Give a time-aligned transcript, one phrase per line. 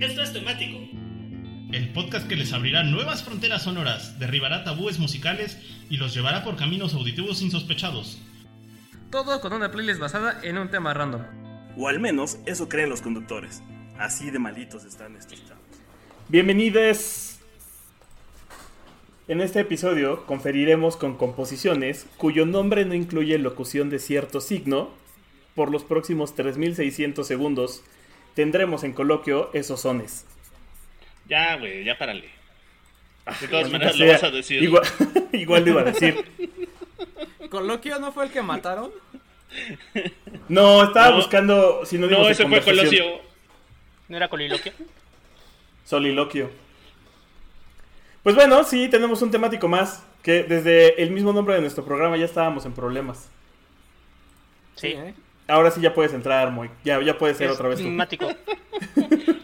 [0.00, 0.78] Esto es temático.
[1.72, 5.58] El podcast que les abrirá nuevas fronteras sonoras, derribará tabúes musicales
[5.90, 8.22] y los llevará por caminos auditivos insospechados.
[9.10, 11.22] Todo con una playlist basada en un tema random.
[11.76, 13.60] O al menos eso creen los conductores.
[13.98, 15.64] Así de malitos están estos chavos.
[16.28, 17.40] Bienvenidos.
[19.26, 24.90] En este episodio conferiremos con composiciones cuyo nombre no incluye locución de cierto signo.
[25.56, 27.82] Por los próximos 3600 segundos
[28.38, 30.24] tendremos en coloquio esos sones.
[31.28, 32.20] Ya, güey, ya párale.
[32.22, 32.30] De
[33.26, 34.62] Maldita todas maneras lo vas a decir.
[34.62, 34.84] Igual,
[35.32, 36.24] igual lo iba a decir.
[37.50, 38.92] ¿Coloquio no fue el que mataron?
[40.48, 41.16] No, estaba No.
[41.16, 42.60] buscando sinónimos No, de ese fue.
[42.62, 43.04] Colosio.
[44.06, 44.72] ¿No era coliloquio?
[45.84, 46.48] Soliloquio.
[48.22, 50.04] Pues bueno, sí, tenemos un temático más.
[50.22, 53.30] Que desde el mismo nombre de nuestro programa ya estábamos en problemas.
[54.76, 54.88] Sí.
[54.88, 55.14] ¿eh?
[55.48, 56.68] Ahora sí ya puedes entrar, Moy.
[56.84, 57.84] Ya, ya puedes ser Es otra vez tú.
[57.84, 58.26] climático.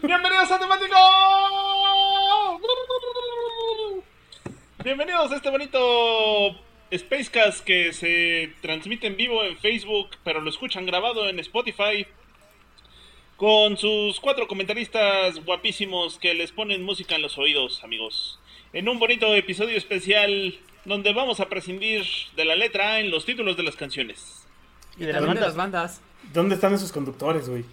[0.03, 0.95] ¡Bienvenidos a Temático!
[4.83, 6.55] Bienvenidos a este bonito
[6.95, 12.05] Spacecast que se transmite en vivo en Facebook, pero lo escuchan grabado en Spotify.
[13.35, 18.39] Con sus cuatro comentaristas guapísimos que les ponen música en los oídos, amigos.
[18.73, 23.25] En un bonito episodio especial donde vamos a prescindir de la letra A en los
[23.25, 24.44] títulos de las canciones.
[24.97, 25.43] Y de las bandas.
[25.45, 26.01] las bandas.
[26.33, 27.65] ¿Dónde están esos conductores, güey?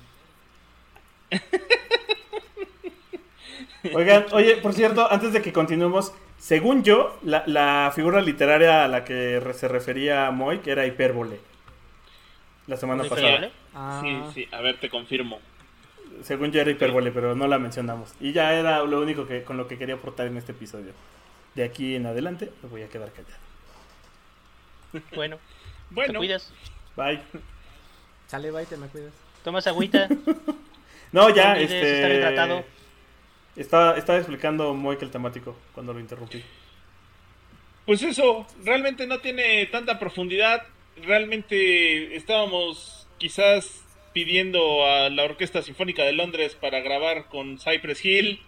[3.94, 8.88] Oigan, oye, por cierto, antes de que continuemos, según yo, la, la figura literaria a
[8.88, 11.40] la que re- se refería Moy, que era hipérbole.
[12.68, 13.50] La semana pasada.
[13.74, 15.40] Ah, Sí, sí, a ver, te confirmo.
[16.22, 18.14] Según yo era hipérbole, pero no la mencionamos.
[18.20, 20.92] Y ya era lo único que con lo que quería aportar en este episodio.
[21.56, 23.34] De aquí en adelante me voy a quedar callado.
[25.16, 26.52] Bueno, te Bueno, cuidas.
[26.96, 27.20] Bye.
[28.26, 29.12] Sale, bye, te me cuidas.
[29.44, 30.08] Tomas agüita.
[31.12, 31.96] No, ya, este.
[31.96, 32.64] estar hidratado.
[33.54, 36.42] Estaba, estaba explicando que el temático cuando lo interrumpí.
[37.84, 40.62] Pues eso, realmente no tiene tanta profundidad.
[40.96, 48.40] Realmente estábamos quizás pidiendo a la Orquesta Sinfónica de Londres para grabar con Cypress Hill.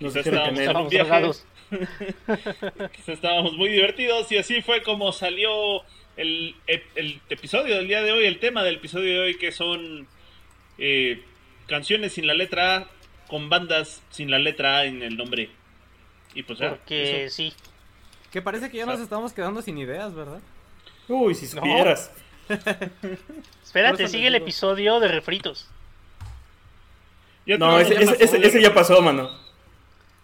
[0.00, 1.30] Nos Quizás estábamos en un viaje.
[2.92, 5.82] Quizás estábamos muy divertidos y así fue como salió
[6.18, 9.50] el, ep- el episodio del día de hoy, el tema del episodio de hoy que
[9.52, 10.06] son
[10.78, 11.22] eh,
[11.66, 12.86] canciones sin la letra A
[13.28, 15.48] con bandas sin la letra A en el nombre.
[16.34, 17.34] Y pues ya, Porque eso.
[17.36, 17.52] sí.
[18.30, 20.40] Que parece que ya nos estamos quedando sin ideas, ¿verdad?
[21.08, 22.10] Uy, si supieras.
[23.64, 25.68] Espérate, Por eso sigue el episodio de refritos.
[27.46, 29.30] Ya No, ese, ese, ese- ese ya pasó, mano.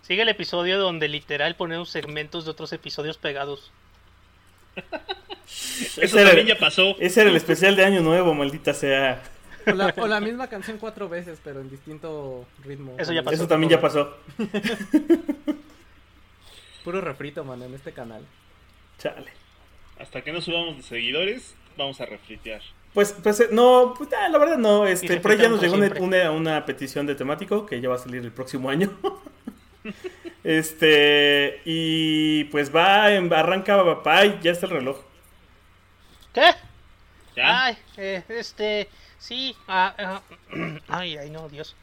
[0.03, 3.73] Sigue el episodio donde literal ponemos segmentos de otros episodios pegados.
[5.97, 6.97] Eso también ya pasó.
[6.99, 9.23] ese era el especial de Año Nuevo, maldita sea.
[9.67, 12.95] O la, o la misma canción cuatro veces, pero en distinto ritmo.
[12.99, 13.35] Eso ya pasó.
[13.35, 14.17] Eso también ya pasó.
[16.85, 18.23] Puro refrito, mano, en este canal.
[18.99, 19.31] Chale.
[19.99, 22.61] Hasta que no subamos de seguidores, vamos a refritear.
[22.93, 24.87] Pues, pues eh, no, pues, ah, la verdad no.
[24.87, 25.75] Este, por ahí ya nos llegó
[26.05, 28.91] una- una petición de temático que ya va a salir el próximo año.
[30.45, 34.99] este, y pues va, en, arranca papá y ya está el reloj.
[36.33, 36.51] ¿Qué?
[37.37, 37.63] ¿Ya?
[37.63, 40.23] Ay, eh, este, sí, ah, ah,
[40.89, 41.77] ay, ay, no, Dios.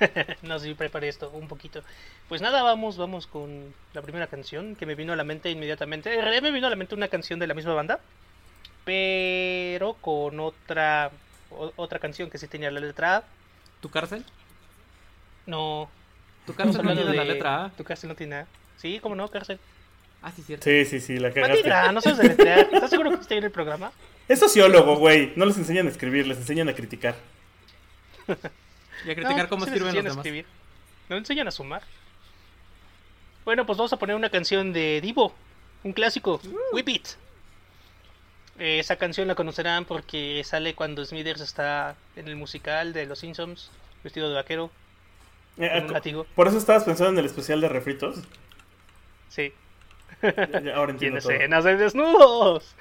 [0.42, 1.84] no, sí, preparé esto un poquito.
[2.28, 6.14] Pues nada, vamos, vamos con la primera canción que me vino a la mente inmediatamente.
[6.14, 8.04] En realidad me vino a la mente una canción de la misma banda,
[8.84, 11.12] pero con otra,
[11.50, 13.24] o- otra canción que sí tenía la letra A.
[13.80, 14.26] ¿Tu cárcel?
[15.46, 15.90] No,
[16.50, 17.70] ¿Tu cárcel no tiene la de- letra A?
[17.70, 18.46] Tu cárcel no tiene A.
[18.76, 19.58] Sí, cómo no, cárcel.
[20.22, 20.64] Ah, sí, cierto.
[20.64, 21.68] Sí, sí, sí, la cagaste.
[21.92, 22.68] No sabes deletrear.
[22.72, 23.90] ¿Estás seguro que está en el programa?
[24.28, 25.32] Es sociólogo, güey.
[25.36, 27.14] No les enseñan a escribir, les enseñan a criticar.
[29.06, 30.16] Y a criticar No, cómo sí les escriben los enseñan a demás.
[30.26, 30.46] escribir.
[31.08, 31.82] No enseñan a sumar.
[33.46, 35.34] Bueno, pues vamos a poner una canción de Divo,
[35.84, 36.74] un clásico, Uh.
[36.76, 37.08] Whip It.
[38.58, 43.20] Eh, esa canción la conocerán porque sale cuando Smithers está en el musical de Los
[43.20, 43.70] Simpsons,
[44.04, 44.70] vestido de vaquero,
[45.60, 46.26] Eh, un látigo.
[46.34, 48.18] por eso estabas pensando en el especial de refritos.
[49.28, 49.52] Sí.
[50.22, 51.30] Ya- ya ahora entiendo todo.
[51.32, 52.74] escenas de desnudos.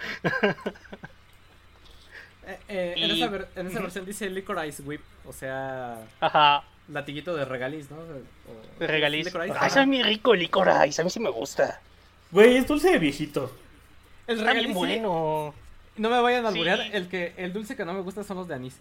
[2.47, 7.35] Eh, eh, en, esa ver- en esa versión dice Licorice Whip, o sea, Ajá, latiguito
[7.35, 7.97] de regaliz, ¿no?
[7.97, 9.25] O- de regaliz.
[9.25, 11.79] Licorice, Ay, sabe muy rico el licorice, a mí sí me gusta.
[12.31, 13.51] Güey, es dulce de viejito.
[14.25, 14.77] El Está regaliz, sí.
[14.77, 15.53] bueno.
[15.97, 16.55] No me vayan a Sí.
[16.57, 18.77] alburear, el que el dulce que no me gusta son los de anís.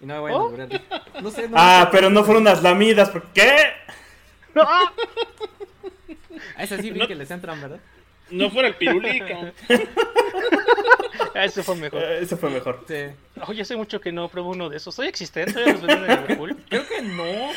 [0.00, 0.42] Y no me vayan ¿Oh?
[0.42, 0.82] a alburear.
[1.22, 3.52] No sé, no Ah, pero no fueron las lamidas, ¿por qué?
[4.56, 4.92] ¡Ah!
[6.56, 7.80] A ese sí vi No- que les entran, ¿verdad?
[8.30, 9.52] No fuera el pirulica.
[11.34, 12.02] Ah, ese fue mejor.
[12.02, 12.84] Eh, ese fue mejor.
[12.88, 12.94] Sí.
[13.46, 14.94] Oye, hace mucho que no pruebo uno de esos.
[14.94, 15.52] ¿Soy existente?
[15.52, 15.82] ¿Todavía los
[16.18, 16.56] Liverpool?
[16.68, 17.50] Creo que no.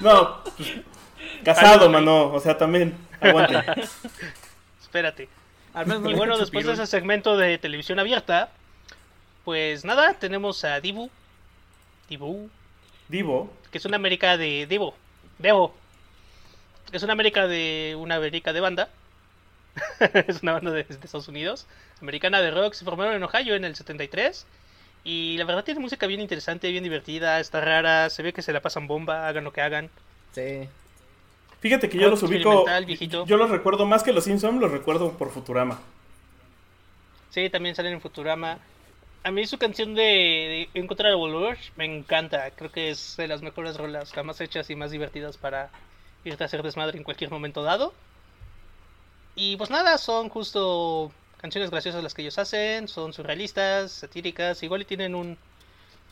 [0.00, 0.72] No, pues,
[1.44, 2.32] casado, mano.
[2.32, 2.96] O sea, también.
[3.20, 3.62] Aguante.
[4.80, 5.28] Espérate.
[5.74, 8.50] Al menos no Y bueno, después de ese segmento de televisión abierta,
[9.50, 11.10] pues nada, tenemos a Dibu.
[12.08, 12.48] Dibu,
[13.08, 13.52] Divo.
[13.72, 14.94] que es una América de Divo.
[15.40, 15.74] Devo.
[16.92, 18.88] Es una América de una América de banda.
[20.28, 21.66] es una banda de, de Estados Unidos.
[22.00, 22.74] Americana de rock.
[22.74, 24.46] Se formaron en Ohio en el 73.
[25.02, 28.08] Y la verdad tiene música bien interesante, bien divertida, está rara.
[28.08, 29.90] Se ve que se la pasan bomba, hagan lo que hagan.
[30.32, 30.68] Sí.
[31.58, 32.66] Fíjate que yo Rock los ubico.
[32.86, 33.26] viejito.
[33.26, 35.80] Yo los recuerdo más que los Simpsons, los recuerdo por Futurama.
[37.30, 38.60] Sí, también salen en Futurama.
[39.22, 42.50] A mí su canción de, de Encontrar a Volver me encanta.
[42.52, 45.70] Creo que es de las mejores rolas jamás hechas y más divertidas para
[46.24, 47.92] irte a hacer desmadre en cualquier momento dado.
[49.34, 54.82] Y pues nada, son justo canciones graciosas las que ellos hacen, son surrealistas, satíricas, igual
[54.82, 55.38] y tienen un,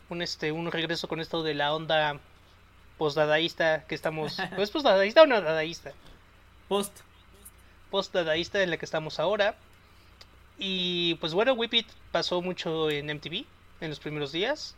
[0.09, 2.19] un este un regreso con esto de la onda
[2.97, 5.93] postdadaísta que estamos, pues postdadaísta o no dadaísta,
[6.67, 6.99] Post.
[7.91, 9.55] post-dadaísta en la que estamos ahora.
[10.59, 13.45] Y pues bueno, Whip It pasó mucho en MTV
[13.79, 14.75] en los primeros días.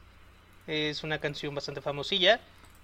[0.67, 2.39] Es una canción bastante famosilla.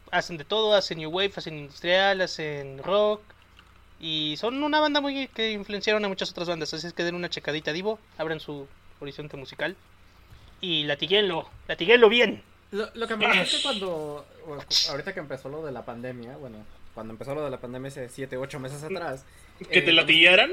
[0.10, 3.22] Hacen de todo, hacen New Wave, hacen industrial, hacen rock.
[4.00, 6.74] Y son una banda muy que influenciaron a muchas otras bandas.
[6.74, 8.00] Así es que den una checadita, Divo.
[8.18, 8.68] Abran su
[9.00, 9.76] horizonte musical.
[10.60, 12.42] Y latiguenlo, latiguenlo bien.
[12.72, 14.26] Lo, lo que me pasó es que cuando.
[14.46, 16.58] bueno, ahorita que empezó lo de la pandemia, bueno,
[16.96, 19.24] cuando empezó lo de la pandemia hace 7, 8 meses atrás.
[19.70, 20.52] ¿Que eh, te latillaran?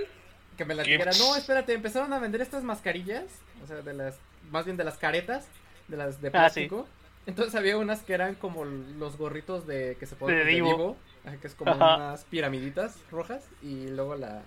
[0.56, 0.92] Que me la ¿Qué?
[0.92, 3.24] dijeran, no, espérate, empezaron a vender estas mascarillas,
[3.62, 4.16] o sea, de las,
[4.50, 5.46] más bien de las caretas,
[5.88, 6.66] de las de Ah, sí.
[6.66, 6.88] plástico.
[7.26, 11.46] Entonces había unas que eran como los gorritos de que se ponen De de que
[11.46, 11.96] es como Ajá.
[11.96, 14.42] unas piramiditas rojas y luego la,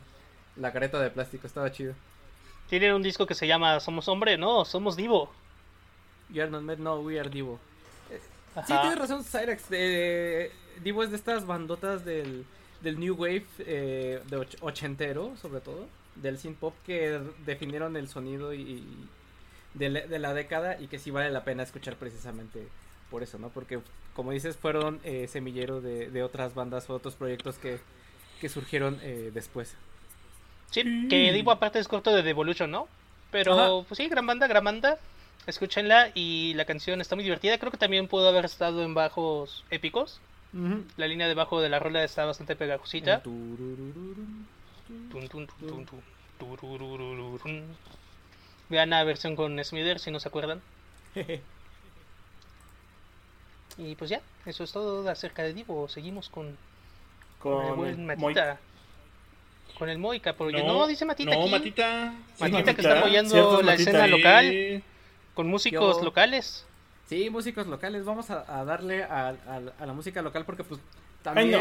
[0.55, 1.93] la careta de plástico, estaba chido.
[2.69, 5.31] Tienen un disco que se llama Somos Hombre, no, Somos Divo.
[6.29, 7.59] You are not mad, no, we are Divo.
[8.09, 8.81] Sí, Ajá.
[8.81, 9.63] tienes razón, Cyrex.
[9.71, 10.51] eh,
[10.83, 12.45] Divo es de estas bandotas del,
[12.81, 15.87] del New Wave eh, de och- ochentero, sobre todo,
[16.21, 19.07] del synth pop que definieron el sonido y, y
[19.73, 22.67] de, la, de la década y que sí vale la pena escuchar precisamente
[23.09, 23.49] por eso, ¿no?
[23.49, 23.79] Porque,
[24.15, 27.79] como dices, fueron eh, semillero de, de otras bandas o otros proyectos que,
[28.41, 29.75] que surgieron eh, después.
[30.71, 32.87] Sí, que Divo aparte es corto de Devolution, ¿no?
[33.31, 33.87] Pero, Ajá.
[33.87, 34.97] pues sí, gran banda, gran banda.
[35.45, 37.57] Escúchenla y la canción está muy divertida.
[37.57, 40.19] Creo que también pudo haber estado en bajos épicos.
[40.97, 43.21] La línea de bajo de la rola está bastante pegajosita.
[48.69, 50.61] Vean la versión con Smither si no se acuerdan.
[53.79, 55.87] Y pues ya, eso es todo acerca de Divo.
[55.87, 56.57] Seguimos con,
[57.39, 58.57] con el buen Matita.
[59.77, 61.51] Con el Moica, porque No, no, dice Matita No, aquí.
[61.51, 62.13] Matita.
[62.39, 63.89] Que está apoyando cierto, la Matita.
[63.91, 64.83] escena local
[65.35, 66.65] con músicos Yo- locales.
[67.07, 68.03] Sí, músicos locales.
[68.03, 70.81] Vamos a, a darle a, a- a la música local porque pues
[71.25, 71.59] Ay, no.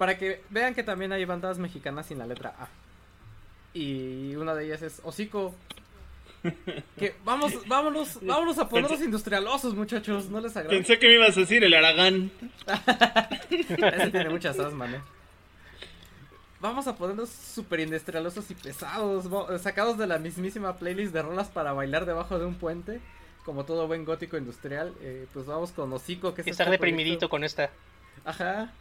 [0.00, 2.68] Para que vean que también hay bandas mexicanas sin la letra A.
[3.74, 5.54] Y una de ellas es Hocico.
[6.96, 10.30] Que vamos, vámonos, vámonos a ponernos industrialosos, muchachos.
[10.30, 10.74] No les agrada.
[10.74, 12.30] Pensé que me ibas a decir el Aragán.
[13.50, 15.02] Ese tiene muchas asma, ¿no?
[16.60, 19.28] Vamos a ponernos súper industrialosos y pesados,
[19.62, 23.00] sacados de la mismísima playlist de rolas para bailar debajo de un puente,
[23.44, 24.94] como todo buen gótico industrial.
[25.02, 27.70] eh, pues vamos con Hocico, que es Estar este deprimidito proyecto- con esta.
[28.24, 28.72] Ajá.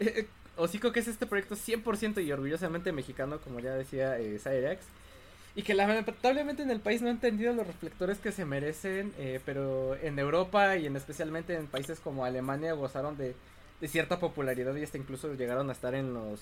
[0.00, 4.38] Eh, eh, Hocico, que es este proyecto 100% y orgullosamente mexicano, como ya decía eh,
[4.38, 4.84] Cyrex.
[5.56, 9.40] Y que lamentablemente en el país no han tenido los reflectores que se merecen, eh,
[9.44, 13.34] pero en Europa y en especialmente en países como Alemania gozaron de,
[13.86, 16.40] cierta popularidad y hasta incluso llegaron a estar en los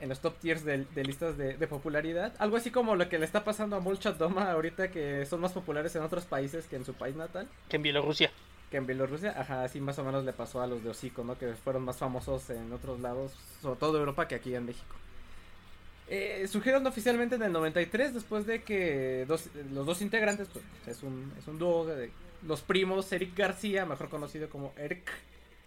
[0.00, 2.32] en los top tiers de, de listas de, de popularidad.
[2.38, 5.50] Algo así como lo que le está pasando a Molchat Doma ahorita que son más
[5.50, 8.30] populares en otros países que en su país natal Que en Bielorrusia.
[8.70, 11.38] Que en Bielorrusia, ajá, así más o menos le pasó a los de Hocico, ¿no?
[11.38, 13.32] Que fueron más famosos en otros lados,
[13.62, 14.94] sobre todo Europa, que aquí en México.
[16.10, 21.02] Eh, surgieron oficialmente en el 93, después de que dos- los dos integrantes, pues es
[21.02, 22.10] un, es un dúo de
[22.46, 25.10] los primos, Eric García, mejor conocido como Eric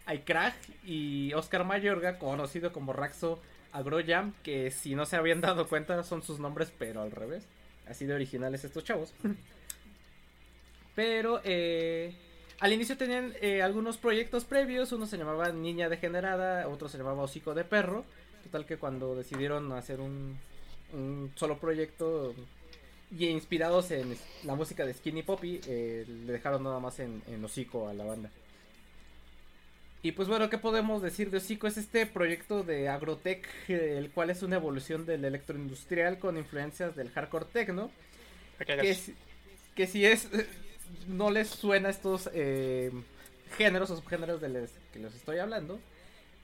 [0.06, 3.40] Aikrag, y Oscar Mayorga, conocido como Raxo
[3.72, 7.46] Agroyam, que si no se habían dado cuenta son sus nombres, pero al revés.
[7.88, 9.14] Así de originales estos chavos.
[10.96, 12.14] Pero eh,
[12.62, 17.24] al inicio tenían eh, algunos proyectos previos, uno se llamaba Niña Degenerada, otro se llamaba
[17.24, 18.06] Hocico de Perro.
[18.44, 20.38] Total que cuando decidieron hacer un,
[20.94, 22.34] un solo proyecto
[23.18, 27.44] y inspirados en la música de Skinny Poppy, eh, le dejaron nada más en, en
[27.44, 28.30] hocico a la banda.
[30.04, 31.68] Y pues bueno, ¿qué podemos decir de Hocico?
[31.68, 36.96] Es este proyecto de Agrotech, eh, el cual es una evolución del electroindustrial con influencias
[36.96, 37.92] del hardcore techno.
[38.82, 39.16] Que, si-
[39.76, 40.28] que si es,
[41.08, 42.92] no les suena estos eh,
[43.58, 45.80] géneros o subgéneros de los que les estoy hablando,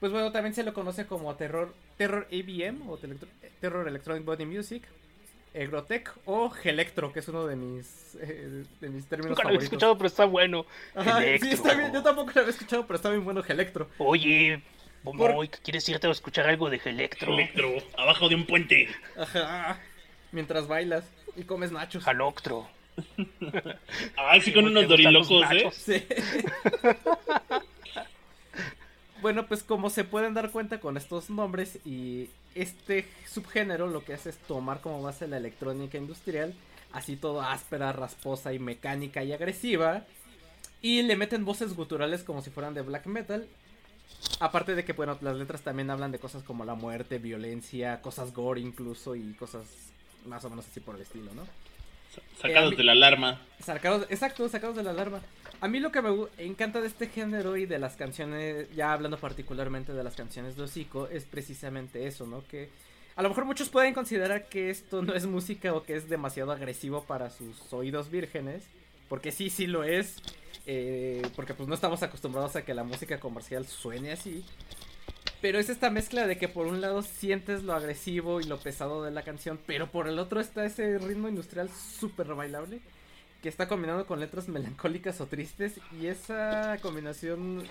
[0.00, 3.28] pues bueno, también se lo conoce como terror, terror ABM o telectro-
[3.60, 4.84] Terror Electronic Body Music,
[5.54, 9.60] Agrotech o Gelectro, que es uno de mis, eh, de mis términos Nunca lo había
[9.60, 10.66] escuchado, pero está bueno.
[10.94, 11.50] Ajá, sí, Gelectro.
[11.50, 13.88] está bien, yo tampoco lo había escuchado, pero está bien bueno Gelectro.
[13.98, 14.62] Oye,
[15.02, 17.32] Por- Momoy, ¿quieres irte a escuchar algo de Gelectro?
[17.32, 18.88] Electro, abajo de un puente.
[19.16, 19.80] Ajá.
[20.30, 21.04] Mientras bailas
[21.36, 22.04] y comes nachos.
[22.04, 22.68] Jaloctro.
[24.16, 26.06] Ay, sí, con ¿Te unos dorilocos, ¿eh?
[29.22, 34.14] bueno, pues como se pueden dar cuenta con estos nombres y este subgénero lo que
[34.14, 36.54] hace es tomar como base la electrónica industrial,
[36.92, 40.04] así todo áspera, rasposa y mecánica y agresiva,
[40.82, 43.46] y le meten voces guturales como si fueran de black metal.
[44.40, 48.32] Aparte de que, bueno, las letras también hablan de cosas como la muerte, violencia, cosas
[48.32, 49.66] gore incluso y cosas
[50.26, 51.42] más o menos así por el estilo, ¿no?
[52.40, 53.40] Sacados Eh, de la alarma.
[53.64, 55.20] Sacados, exacto, sacados de la alarma.
[55.60, 59.18] A mí lo que me encanta de este género y de las canciones, ya hablando
[59.18, 62.44] particularmente de las canciones de Hocico, es precisamente eso, ¿no?
[62.46, 62.70] Que
[63.16, 66.52] a lo mejor muchos pueden considerar que esto no es música o que es demasiado
[66.52, 68.62] agresivo para sus oídos vírgenes,
[69.08, 70.16] porque sí, sí lo es,
[70.66, 74.44] eh, porque pues no estamos acostumbrados a que la música comercial suene así.
[75.40, 79.04] Pero es esta mezcla de que por un lado sientes lo agresivo y lo pesado
[79.04, 82.80] de la canción, pero por el otro está ese ritmo industrial súper bailable
[83.42, 87.62] que está combinado con letras melancólicas o tristes y esa combinación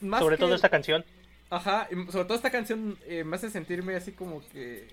[0.00, 1.04] más Sobre que- todo esta canción.
[1.50, 4.88] Ajá, sobre todo esta canción eh, me hace sentirme así como que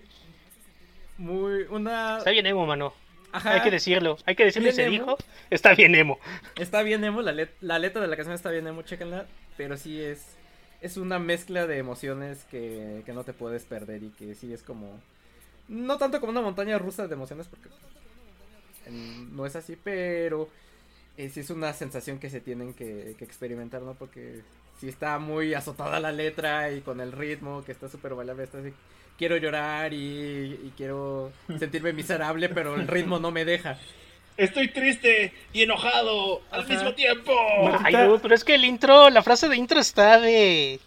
[1.18, 2.94] muy una Está bien emo, mano.
[3.32, 4.18] Ajá, Hay que decirlo.
[4.26, 4.92] Hay que decirle, Bien se emo.
[4.92, 5.18] dijo.
[5.50, 6.20] Está bien emo.
[6.58, 9.26] está bien emo, la, let- la letra de la canción está bien emo, chéquenla,
[9.58, 10.36] pero sí es
[10.82, 14.64] es una mezcla de emociones que, que no te puedes perder y que sí es
[14.64, 15.00] como
[15.68, 17.70] no tanto como una montaña rusa de emociones porque
[18.90, 20.50] no es así, pero
[21.18, 23.94] eh, sí es una sensación que se tienen que, que experimentar, ¿no?
[23.94, 24.42] Porque
[24.80, 28.58] sí está muy azotada la letra y con el ritmo que está súper bailable, está
[28.58, 28.74] así,
[29.18, 33.78] quiero llorar y quiero sentirme miserable, pero el ritmo no me deja.
[34.44, 36.70] Estoy triste y enojado al Ajá.
[36.74, 37.32] mismo tiempo.
[37.84, 40.80] Ay, dude, pero es que el intro, la frase de intro está de,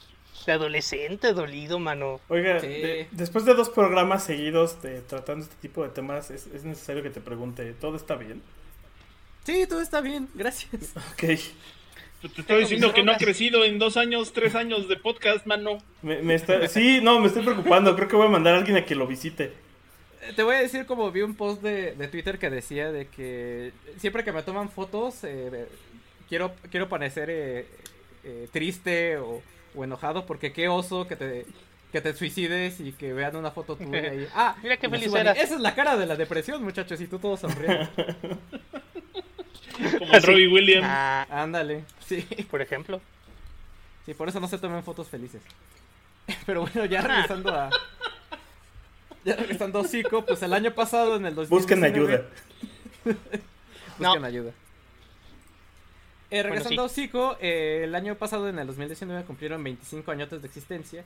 [0.46, 2.20] de adolescente dolido, mano.
[2.28, 2.66] Oiga, Sí.
[2.66, 7.02] de- después de dos programas seguidos de tratando este tipo de temas, es, es necesario
[7.02, 8.42] que te pregunte, ¿todo está bien?
[9.44, 10.72] Sí, todo está bien, gracias.
[11.12, 11.24] Ok.
[12.34, 15.76] Te estoy diciendo que no ha crecido en dos años, tres años de podcast, mano.
[16.00, 16.66] Me, me está...
[16.68, 17.94] Sí, no, me estoy preocupando.
[17.96, 19.52] Creo que voy a mandar a alguien a que lo visite.
[20.36, 23.72] Te voy a decir como vi un post de, de Twitter que decía de que
[23.98, 25.68] siempre que me toman fotos eh,
[26.28, 27.66] quiero quiero parecer eh,
[28.24, 29.42] eh, triste o,
[29.74, 31.46] o enojado porque qué oso que te
[31.92, 35.32] que te suicides y que vean una foto tuya y ah Mira qué feliz esa
[35.54, 37.88] es la cara de la depresión muchachos y tú todo sonriendo
[39.98, 40.22] Como el.
[40.22, 40.86] Robbie Williams.
[40.88, 43.00] Ah, ándale sí por ejemplo.
[44.06, 45.42] sí por eso no se tomen fotos felices
[46.46, 47.06] pero bueno ya Ah.
[47.08, 47.70] regresando a
[49.36, 52.24] ya regresando a Hocico, pues el año pasado en el 2019 Busquen ayuda.
[53.04, 53.20] Busquen
[53.98, 54.24] No.
[54.24, 54.52] ayuda.
[56.30, 60.48] Eh, regresando a Hocico, eh, el año pasado, en el 2019, cumplieron 25 añotes de
[60.48, 61.04] existencia.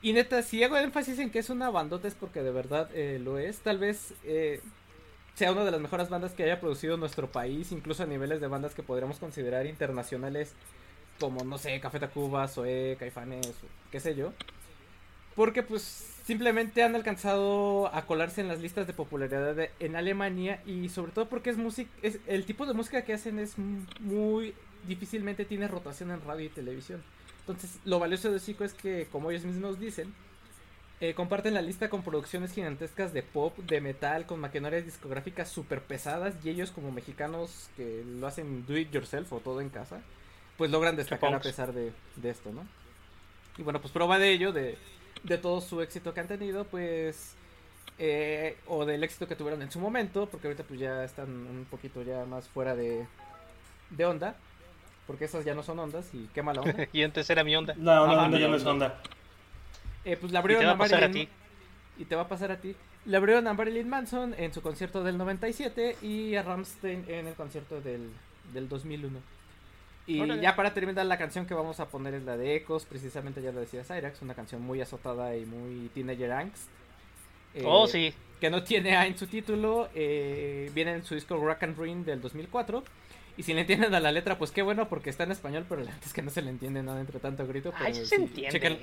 [0.00, 3.20] Y neta, si hago énfasis en que es una bandota es porque de verdad eh,
[3.22, 3.58] lo es.
[3.60, 4.60] Tal vez eh,
[5.36, 8.48] sea una de las mejores bandas que haya producido nuestro país, incluso a niveles de
[8.48, 10.54] bandas que podríamos considerar internacionales,
[11.20, 14.32] como, no sé, Café Tacuba, Zoé, Caifanes, o qué sé yo.
[15.36, 20.62] Porque pues simplemente han alcanzado a colarse en las listas de popularidad de- en Alemania
[20.66, 23.54] y sobre todo porque es música, es el tipo de música que hacen es
[24.00, 24.54] muy
[24.86, 27.02] difícilmente tiene rotación en radio y televisión.
[27.40, 30.14] Entonces, lo valioso de Zico es que, como ellos mismos dicen,
[31.00, 35.80] eh, comparten la lista con producciones gigantescas de pop, de metal, con maquinarias discográficas súper
[35.82, 40.00] pesadas y ellos como mexicanos que lo hacen do it yourself o todo en casa,
[40.56, 42.64] pues logran destacar a pesar de, de esto, ¿no?
[43.58, 44.78] Y bueno, pues prueba de ello, de,
[45.24, 47.34] de todo su éxito que han tenido, pues...
[47.98, 51.66] eh, o del éxito que tuvieron en su momento, porque ahorita pues ya están un
[51.70, 53.06] poquito ya más fuera de,
[53.90, 54.34] de onda,
[55.06, 56.86] porque esas ya no son ondas y qué mala onda.
[56.92, 57.74] y antes era mi onda.
[57.76, 59.00] No, no, no, ya no es onda.
[60.04, 61.28] Eh, pues le Y abrieron te va a pasar a Marilyn- ti.
[61.98, 62.74] Y te va a pasar a ti.
[63.04, 67.34] Le abrieron a Marilyn Manson en su concierto del 97 y a Ramstein en el
[67.34, 68.10] concierto del,
[68.52, 69.18] del 2001.
[70.06, 70.42] Y Órale.
[70.42, 73.52] ya para terminar la canción que vamos a poner es la de Ecos, precisamente ya
[73.52, 76.68] lo decía Cyrax, una canción muy azotada y muy teenager angst.
[77.54, 78.12] eh, Oh, sí.
[78.40, 82.04] que no tiene A en su título, eh, viene en su disco Rock and Ring
[82.04, 82.82] del 2004.
[83.36, 85.80] Y si le entienden a la letra, pues qué bueno, porque está en español, pero
[85.82, 87.72] la verdad es que no se le entiende nada entre tanto grito.
[87.76, 88.50] Ay, pero sí se entiende.
[88.52, 88.78] Chequen,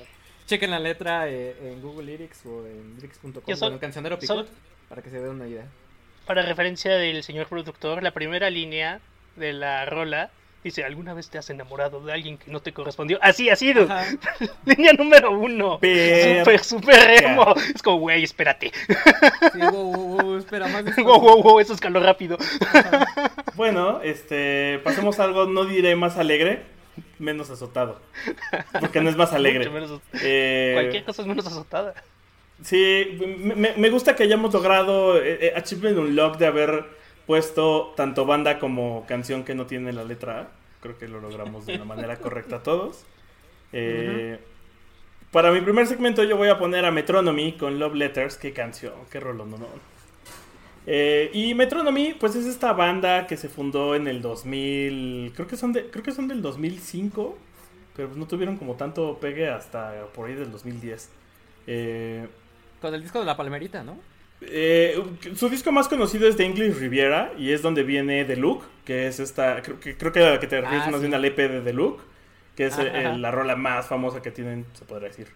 [0.48, 4.50] chequen la letra eh, en Google Lyrics o en lyrics.com, Yo bueno, en Cancionero Picot,
[4.88, 5.66] para que se den una idea.
[6.26, 9.02] Para referencia del señor productor, la primera línea
[9.36, 10.32] de la rola
[10.64, 13.18] dice, ¿alguna vez te has enamorado de alguien que no te correspondió?
[13.22, 13.88] Así ha sido.
[14.66, 15.80] Línea número uno.
[15.80, 17.54] Ver- Súper, súper emo.
[17.74, 18.72] Es como, güey, espérate.
[19.54, 21.04] Sí, wow, wow, wow, espera más de esto.
[21.04, 22.38] wow, wow, wow, eso escaló rápido.
[23.56, 26.64] Bueno, este, pasemos a algo, no diré más alegre,
[27.18, 28.00] menos azotado.
[28.80, 29.70] Porque no es más alegre.
[29.70, 31.94] Menos- Eh, Cualquier cosa es menos azotada.
[32.62, 33.18] Sí,
[33.78, 36.86] me, gusta que hayamos logrado eh, eh, Achievement Unlock de haber
[37.30, 40.52] puesto tanto banda como canción que no tiene la letra A.
[40.82, 43.08] Creo que lo logramos de una manera correcta todos.
[43.72, 44.40] Eh,
[45.32, 48.38] Para mi primer segmento yo voy a poner a Metronomy con Love Letters.
[48.38, 49.68] Qué canción, qué rolón, ¿no?
[50.86, 55.58] Eh, y Metronomy, pues es esta banda que se fundó en el 2000, creo que
[55.58, 57.46] son, de, creo que son del 2005,
[57.94, 61.12] pero pues no tuvieron como tanto pegue hasta por ahí del 2010.
[61.68, 62.30] Eh,
[62.82, 64.04] Con el disco de la palmerita, ¿no?
[64.42, 65.02] Eh,
[65.36, 69.08] su disco más conocido es The English Riviera y es donde viene The Look, que
[69.08, 71.08] es esta, creo que, creo que a la que te refieres Ah, más sí.
[71.08, 72.00] bien al EP de The Look,
[72.56, 75.28] que es eh, la rola más famosa que tienen, se podría decir.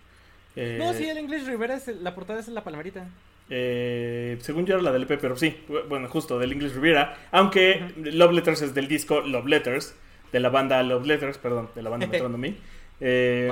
[0.55, 3.07] Eh, No, sí, el English Rivera, es el- la portada es la palmerita.
[3.49, 5.55] eh, según yo era la del EP, pero sí,
[5.89, 9.95] bueno, justo del English Riviera, aunque Love Letters es del disco Love Letters,
[10.31, 12.55] de la banda Love Letters, perdón, de la banda Metronomy.
[13.01, 13.51] Eh.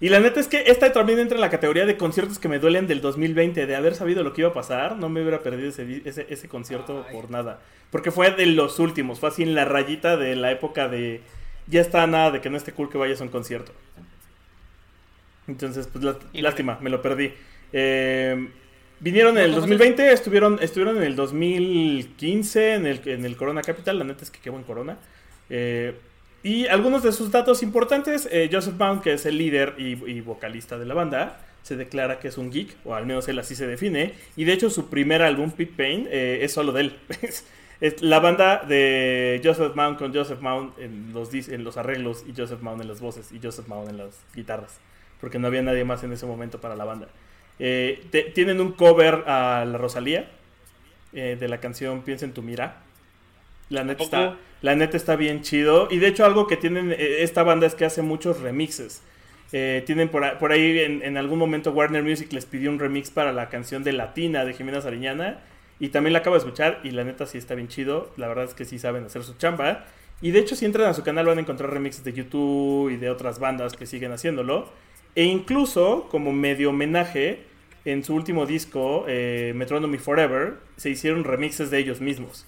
[0.00, 2.58] Y la neta es que esta también entra en la categoría de conciertos que me
[2.58, 5.68] duelen del 2020, de haber sabido lo que iba a pasar, no me hubiera perdido
[5.70, 7.14] ese, ese, ese concierto Ay.
[7.14, 7.60] por nada,
[7.90, 11.20] porque fue de los últimos, fue así en la rayita de la época de
[11.68, 13.72] ya está nada de que no esté cool que vayas a un concierto.
[15.48, 17.32] Entonces, pues lá- lástima, me lo perdí.
[17.72, 18.48] Eh,
[19.00, 23.36] vinieron en el No, ¿cómo 2020, estuvieron, estuvieron en el 2015 en el, en el
[23.36, 24.98] Corona Capital, la neta es que qué buen Corona.
[25.48, 25.94] Eh,
[26.42, 30.78] y algunos de sus datos importantes, eh, Joseph Mount, que es el líder y, vocalista
[30.78, 33.66] de la banda, se declara que es un geek, o al menos él así se
[33.66, 34.14] define.
[34.36, 36.98] Y de hecho su primer álbum, Pit Pain, eh, es solo de él.
[38.00, 42.62] La banda de Joseph Mount con Joseph Mount en los, en los arreglos y Joseph
[42.62, 44.80] Mount en las voces y Joseph Mount en las guitarras.
[45.20, 47.08] Porque no había nadie más en ese momento para la banda.
[47.58, 50.30] Eh, tienen un cover a la Rosalía
[51.12, 52.82] eh, de la canción Piensa en tu mira.
[53.68, 55.88] La neta, está, la neta está bien chido.
[55.90, 59.02] Y de hecho algo que tienen eh, esta banda es que hace muchos remixes.
[59.52, 63.10] Eh, tienen por, por ahí en, en algún momento Warner Music les pidió un remix
[63.10, 65.40] para la canción de Latina de Jimena Sariñana.
[65.78, 68.12] Y también la acabo de escuchar y la neta sí está bien chido.
[68.16, 69.84] La verdad es que sí saben hacer su chamba.
[70.22, 72.96] Y de hecho si entran a su canal van a encontrar remixes de YouTube y
[72.96, 74.70] de otras bandas que siguen haciéndolo.
[75.14, 77.40] E incluso como medio homenaje
[77.84, 82.46] en su último disco, eh, Metronomy Forever, se hicieron remixes de ellos mismos.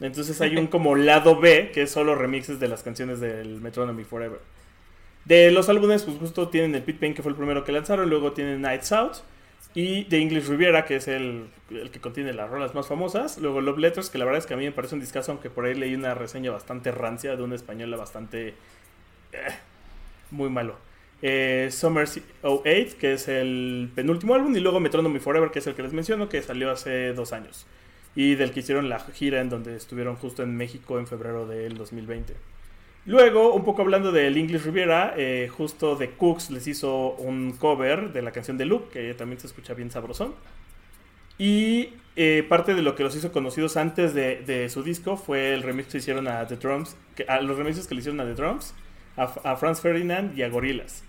[0.00, 4.04] Entonces hay un como lado B que es solo remixes de las canciones del Metronomy
[4.04, 4.40] Forever.
[5.24, 8.08] De los álbumes, pues justo tienen el Pit Pain, que fue el primero que lanzaron,
[8.08, 9.16] luego tienen Nights Out
[9.74, 13.60] y The English Riviera, que es el, el que contiene las rolas más famosas, luego
[13.60, 15.64] Love Letters, que la verdad es que a mí me parece un discazo, aunque por
[15.66, 18.54] ahí leí una reseña bastante rancia de una española bastante...
[19.32, 19.54] eh,
[20.30, 20.76] muy malo.
[21.22, 22.08] Eh, Summer
[22.42, 25.92] 08, que es el penúltimo álbum, y luego Metronomy Forever, que es el que les
[25.92, 27.66] menciono, que salió hace dos años.
[28.16, 31.76] Y del que hicieron la gira en donde estuvieron justo en México en febrero del
[31.76, 32.34] 2020.
[33.06, 38.12] Luego, un poco hablando del English Riviera, eh, justo The Cooks les hizo un cover
[38.12, 40.34] de la canción de Luke, que también se escucha bien sabrosón.
[41.38, 45.54] Y eh, parte de lo que los hizo conocidos antes de, de su disco fue
[45.54, 46.96] el remix que hicieron a The Drums,
[47.42, 48.74] los remixes que le hicieron a The Drums,
[49.16, 51.05] a Franz Ferdinand y a Gorillaz.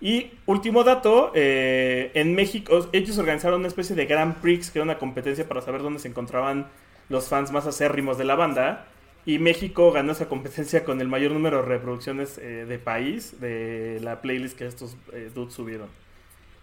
[0.00, 4.84] Y último dato, eh, en México ellos organizaron una especie de Grand Prix, que era
[4.84, 6.68] una competencia para saber dónde se encontraban
[7.10, 8.86] los fans más acérrimos de la banda.
[9.26, 14.00] Y México ganó esa competencia con el mayor número de reproducciones eh, de país de
[14.02, 15.88] la playlist que estos eh, dudes subieron.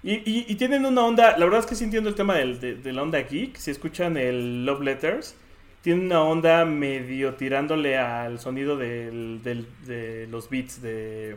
[0.03, 3.19] Y, tienen una onda, la verdad es que sí entiendo el tema de, la onda
[3.19, 3.57] geek.
[3.57, 5.35] Si escuchan el Love Letters,
[5.81, 11.35] tiene una onda medio tirándole al sonido de los beats de,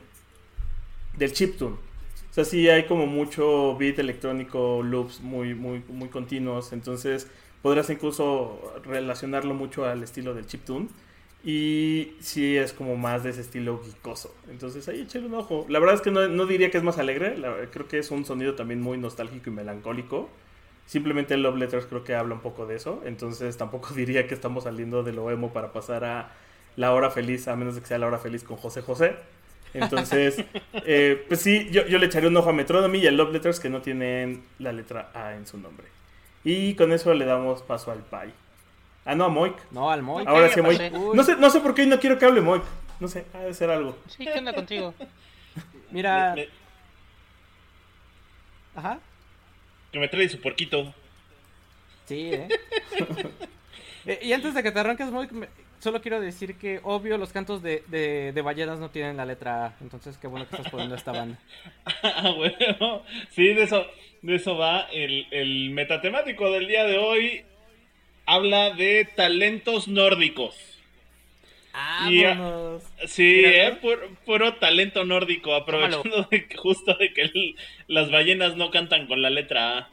[1.16, 1.76] del chiptune.
[2.30, 6.72] O sea, sí hay como mucho beat electrónico, loops muy, muy, muy continuos.
[6.72, 7.28] Entonces
[7.62, 10.88] podrás incluso relacionarlo mucho al estilo del chiptune.
[11.42, 14.34] Y sí es como más de ese estilo geekoso.
[14.50, 15.66] Entonces ahí échale un ojo.
[15.68, 17.36] La verdad es que no, no diría que es más alegre.
[17.72, 20.28] creo que es un sonido también muy nostálgico y melancólico.
[20.86, 23.02] Simplemente Love Letters creo que habla un poco de eso.
[23.04, 26.32] Entonces tampoco diría que estamos saliendo de lo emo para pasar a
[26.76, 29.16] la hora feliz, a menos de que sea la hora feliz con José José.
[29.74, 30.44] Entonces,
[30.86, 33.60] eh, pues sí, yo, yo le echaré un ojo a Metronomy y a Love Letters
[33.60, 35.86] que no tienen la letra A en su nombre.
[36.44, 38.32] Y con eso le damos paso al Pai.
[39.04, 39.54] Ah, no, a Moik.
[39.70, 40.24] No, al Moy.
[40.26, 40.80] Ahora sí, Moik.
[40.92, 42.62] No sé, no sé por qué no quiero que hable Moik.
[42.98, 43.96] No sé, ha de ser algo.
[44.08, 44.94] Sí, ¿qué onda contigo?
[45.90, 46.34] Mira.
[46.34, 46.48] Me-
[48.74, 48.98] Ajá.
[49.92, 50.94] que me trae su porquito.
[52.06, 52.48] Sí, ¿eh?
[54.06, 55.28] Eh, y antes de que te arranques, me-
[55.80, 59.66] solo quiero decir que, obvio, los cantos de, de, de ballenas no tienen la letra
[59.66, 59.74] A.
[59.80, 61.38] Entonces, qué bueno que estás poniendo esta banda.
[62.02, 63.02] Ah, bueno.
[63.30, 63.86] Sí, de eso,
[64.22, 64.82] de eso va.
[64.92, 67.44] El, el metatemático del día de hoy
[68.26, 70.56] habla de talentos nórdicos.
[72.08, 72.82] Y, ah, ¡Vámonos!
[73.06, 78.56] Sí, eh, puro, puro talento nórdico, aprovechando de que- justo de que el- las ballenas
[78.56, 79.88] no cantan con la letra A.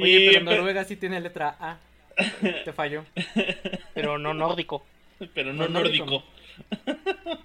[0.00, 1.78] Oye, Y pero Noruega sí tiene letra A.
[2.64, 3.04] Te falló.
[3.94, 4.84] Pero no nórdico.
[5.34, 6.04] pero no No nórdico.
[6.06, 6.24] nórdico.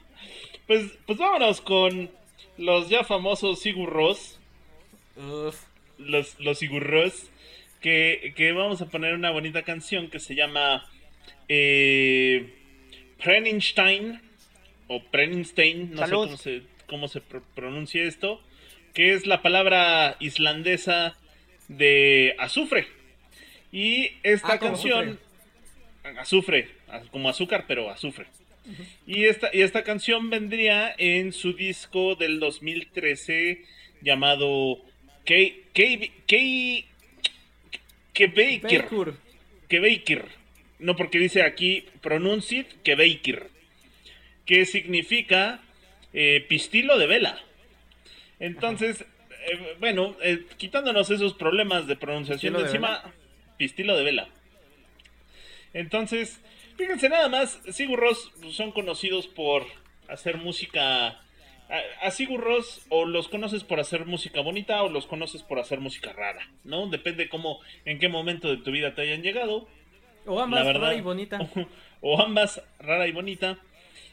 [0.67, 2.09] pues, pues vámonos con
[2.57, 4.39] los ya famosos Sigur Rós.
[5.15, 5.55] Uf.
[5.97, 7.31] los, los Sigurros,
[7.81, 10.85] que, que vamos a poner una bonita canción que se llama
[11.47, 12.53] eh,
[13.23, 14.21] Preninstein,
[14.87, 16.27] o Preninstein, no Salud.
[16.27, 18.41] sé cómo se, cómo se pro- pronuncia esto,
[18.93, 21.17] que es la palabra islandesa
[21.67, 22.87] de azufre.
[23.71, 25.19] Y esta Ah, canción,
[26.19, 26.69] azufre,
[27.11, 28.25] como azúcar, pero azufre.
[29.05, 33.63] Y esta, y esta canción vendría en su disco del 2013
[34.01, 34.79] llamado
[35.25, 36.85] Ke- Ke- Ke-
[38.13, 38.83] Kebeikir.
[38.83, 39.13] Baker.
[39.69, 40.25] Kebeikir.
[40.79, 43.47] No, porque dice aquí pronuncied Kebeikir.
[44.45, 45.61] Que significa
[46.13, 47.39] eh, pistilo de vela.
[48.39, 53.13] Entonces, eh, bueno, eh, quitándonos esos problemas de pronunciación ¿Pistilo de de encima,
[53.57, 54.29] pistilo de vela.
[55.73, 56.39] Entonces,
[56.77, 59.65] fíjense nada más, Sigur Rós son conocidos por
[60.07, 61.19] hacer música.
[61.69, 65.59] A, a Sigur Rós o los conoces por hacer música bonita o los conoces por
[65.59, 66.87] hacer música rara, ¿no?
[66.87, 69.67] Depende cómo, en qué momento de tu vida te hayan llegado.
[70.25, 70.81] O ambas, verdad.
[70.81, 71.39] rara y bonita.
[72.01, 73.59] o ambas, rara y bonita.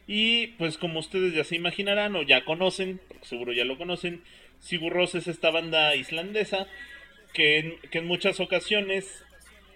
[0.06, 4.22] Y pues como ustedes ya se imaginarán o ya conocen, porque seguro ya lo conocen,
[4.58, 6.66] Sigur Rós es esta banda islandesa
[7.32, 9.24] que en, que en muchas ocasiones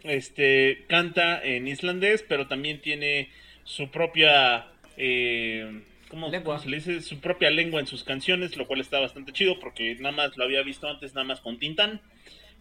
[0.04, 3.28] este canta en islandés, pero también tiene
[3.64, 7.00] su propia eh, ¿cómo, se le dice?
[7.02, 10.44] Su propia lengua en sus canciones, lo cual está bastante chido porque nada más lo
[10.44, 12.00] había visto antes nada más con Tintán,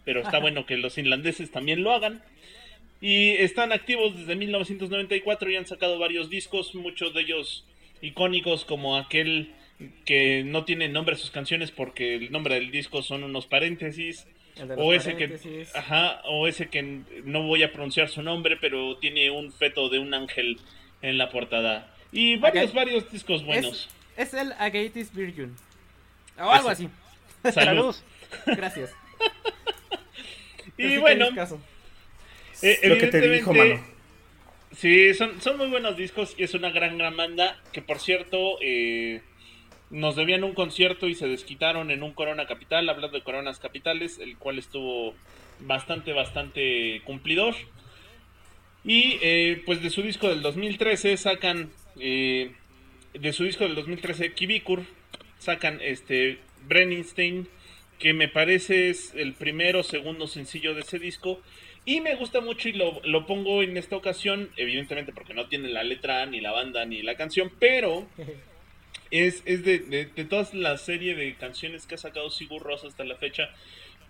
[0.04, 2.22] pero está bueno que los islandeses también lo hagan.
[3.00, 7.64] Y están activos desde 1994 y han sacado varios discos, muchos de ellos
[8.00, 9.52] icónicos como aquel
[10.04, 14.26] que no tiene nombre a sus canciones porque el nombre del disco son unos paréntesis.
[14.76, 19.30] O ese que, ajá, o ese que no voy a pronunciar su nombre, pero tiene
[19.30, 20.58] un feto de un ángel
[21.02, 21.94] en la portada.
[22.12, 23.88] Y varios, varios discos buenos.
[24.16, 25.54] Es, es el Agatis Virgin.
[26.38, 26.88] O algo Ese.
[27.44, 27.52] así.
[27.52, 27.94] Salud.
[28.46, 28.90] Gracias.
[30.76, 31.28] Y bueno,
[32.62, 33.64] eh, Lo que te dijo, mano.
[33.64, 33.98] evidentemente,
[34.76, 37.58] Sí, son, son muy buenos discos y es una gran, gran banda.
[37.72, 39.22] Que por cierto, eh,
[39.90, 44.18] nos debían un concierto y se desquitaron en un Corona Capital, hablando de Coronas Capitales,
[44.18, 45.14] el cual estuvo
[45.60, 47.54] bastante, bastante cumplidor.
[48.84, 51.70] Y eh, pues de su disco del 2013 sacan,
[52.00, 52.52] eh,
[53.14, 54.84] de su disco del 2013, Kibikur,
[55.38, 57.48] sacan este Brennenstein,
[57.98, 61.40] que me parece es el primero segundo sencillo de ese disco.
[61.84, 65.68] Y me gusta mucho y lo, lo pongo en esta ocasión, evidentemente porque no tiene
[65.68, 68.06] la letra, ni la banda, ni la canción, pero
[69.10, 72.84] es, es de, de, de toda la serie de canciones que ha sacado Sigur Rós
[72.84, 73.50] hasta la fecha,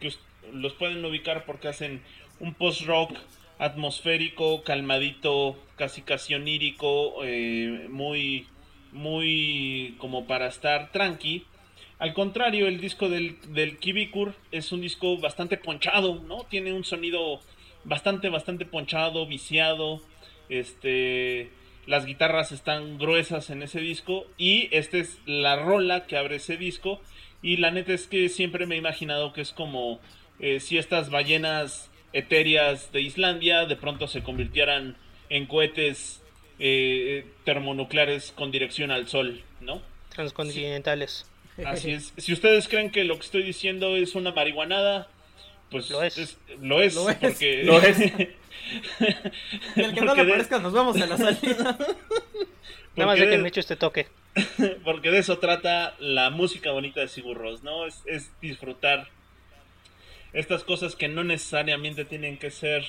[0.01, 0.13] que
[0.53, 2.03] los pueden ubicar porque hacen
[2.41, 3.17] un post-rock
[3.59, 8.47] atmosférico, calmadito, casi casi onírico, eh, muy,
[8.93, 11.45] muy como para estar tranqui.
[11.99, 16.45] Al contrario, el disco del, del Kibikur es un disco bastante ponchado, ¿no?
[16.45, 17.41] Tiene un sonido
[17.85, 20.01] bastante, bastante ponchado, viciado.
[20.49, 21.51] Este,
[21.89, 26.59] las guitarras están gruesas en ese disco y esta es la rola que abre ese
[26.59, 27.01] disco.
[27.41, 29.99] Y la neta es que siempre me he imaginado que es como
[30.39, 34.99] eh, si estas ballenas etéreas de Islandia de pronto se convirtieran
[35.31, 36.23] en cohetes
[36.59, 39.81] eh, termonucleares con dirección al sol, ¿no?
[40.11, 41.25] Transcontinentales.
[41.65, 42.13] Así es.
[42.19, 45.09] Si ustedes creen que lo que estoy diciendo es una marihuanada,
[45.71, 46.39] pues Lo es.
[46.61, 47.17] lo es, Lo es.
[47.17, 47.99] porque Lo es.
[48.01, 51.79] Y el que no porque lo de- nos vamos a la salida.
[52.97, 54.07] Nada más porque de que me echo este toque.
[54.85, 57.87] porque de eso trata la música bonita de Sigur Rós, ¿no?
[57.87, 59.09] Es, es disfrutar
[60.33, 62.85] estas cosas que no necesariamente tienen que ser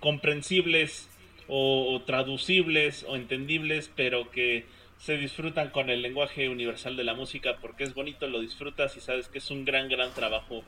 [0.00, 1.08] comprensibles
[1.48, 4.66] o, o traducibles o entendibles, pero que
[4.98, 9.00] se disfrutan con el lenguaje universal de la música porque es bonito, lo disfrutas y
[9.00, 10.62] sabes que es un gran, gran trabajo,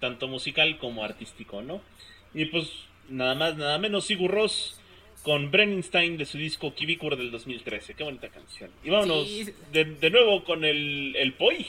[0.00, 1.80] tanto musical como artístico, ¿no?
[2.34, 2.68] Y pues
[3.08, 4.76] nada más, nada menos, Sigur Ross
[5.22, 7.94] con Brennenstein de su disco Kibikur del 2013.
[7.94, 8.70] Qué bonita canción.
[8.82, 9.52] Y vámonos Sí.
[9.72, 11.66] de, de nuevo con el, el Poi.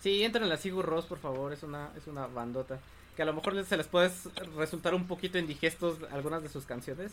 [0.00, 2.78] Sí, entren a la Sigur Ross, por favor, es una, es una bandota.
[3.16, 4.10] Que a lo mejor se les puede
[4.56, 7.12] resultar un poquito indigestos algunas de sus canciones.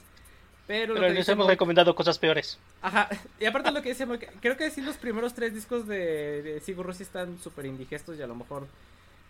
[0.66, 2.60] Pero, les hemos recomendado cosas peores.
[2.82, 4.06] Ajá, y aparte lo que dice
[4.40, 8.20] creo que sí los primeros tres discos de, de Sigur Rós sí están súper indigestos
[8.20, 8.68] y a lo mejor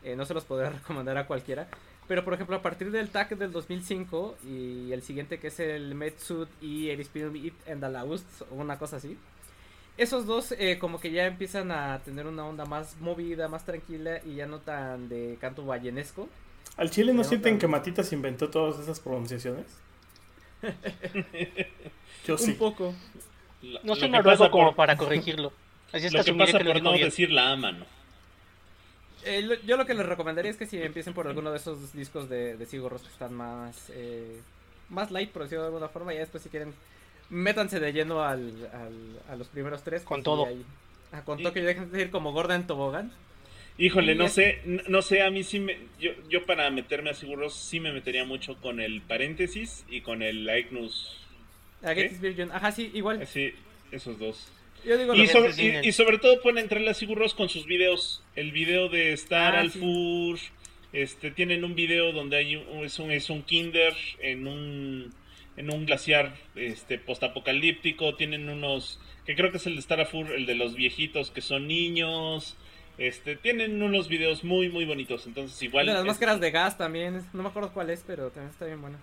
[0.04, 1.68] eh, no se los podrá recomendar a cualquiera.
[2.08, 5.94] Pero por ejemplo, a partir del TAC del 2005 y el siguiente que es el
[5.94, 9.16] Metsud y el Spirit It and the Laust, o una cosa así.
[9.98, 14.22] Esos dos eh, como que ya empiezan a tener una onda más movida, más tranquila
[14.26, 16.28] y ya no tan de canto ballenesco.
[16.78, 17.68] ¿Al chile no sienten que.
[17.68, 19.66] Matitas inventó todas esas pronunciaciones?
[22.26, 22.52] Yo sí.
[22.52, 22.94] Un poco.
[23.62, 25.52] Lo- No soy pasa como por- para corregirlo.
[25.92, 27.06] Así es que Lo que pasa por no bien.
[27.06, 27.86] decir la ama, ¿no?
[29.26, 31.92] Eh, lo- yo lo que les recomendaría es que si empiecen por alguno de esos
[31.94, 34.40] discos de, de Sigur Rós que están más eh,
[34.90, 36.74] más light, por decirlo de alguna forma, y ya después si quieren
[37.30, 40.04] métanse de lleno al, al- a los primeros tres.
[40.04, 40.46] Con que sí todo.
[40.48, 40.66] hay-
[41.12, 43.12] ah, con todo que dejen de ir como Gordon Tobogán.
[43.78, 47.56] Híjole, no sé, no sé, a mí sí me, yo, yo para meterme a seguros
[47.56, 51.16] sí me metería mucho con el paréntesis y con el Ignus,
[51.82, 52.04] A ¿Qué?
[52.10, 52.54] Gettysburg Jones.
[52.54, 53.22] Ajá, sí, igual.
[53.22, 53.54] así,
[53.92, 54.50] esos dos.
[54.84, 58.24] Digo Y sobre, sí, y, y sobre todo pueden entrarle a Sigurros con sus videos.
[58.36, 59.80] El video de Star Ah, al sí.
[59.80, 60.40] Fur.
[60.94, 65.14] Este, tienen un video donde hay un, es, un, es un kinder en un
[65.58, 68.16] en un glaciar este postapocalíptico.
[68.16, 71.42] Tienen unos que creo que es el de Star Fur, el de los viejitos que
[71.42, 72.56] son niños.
[72.98, 75.28] Este, tienen unos videos muy muy bonitos.
[75.28, 77.24] Entonces igual de las es- máscaras de gas también.
[77.34, 78.98] No me acuerdo cuál es, pero también está bien buena.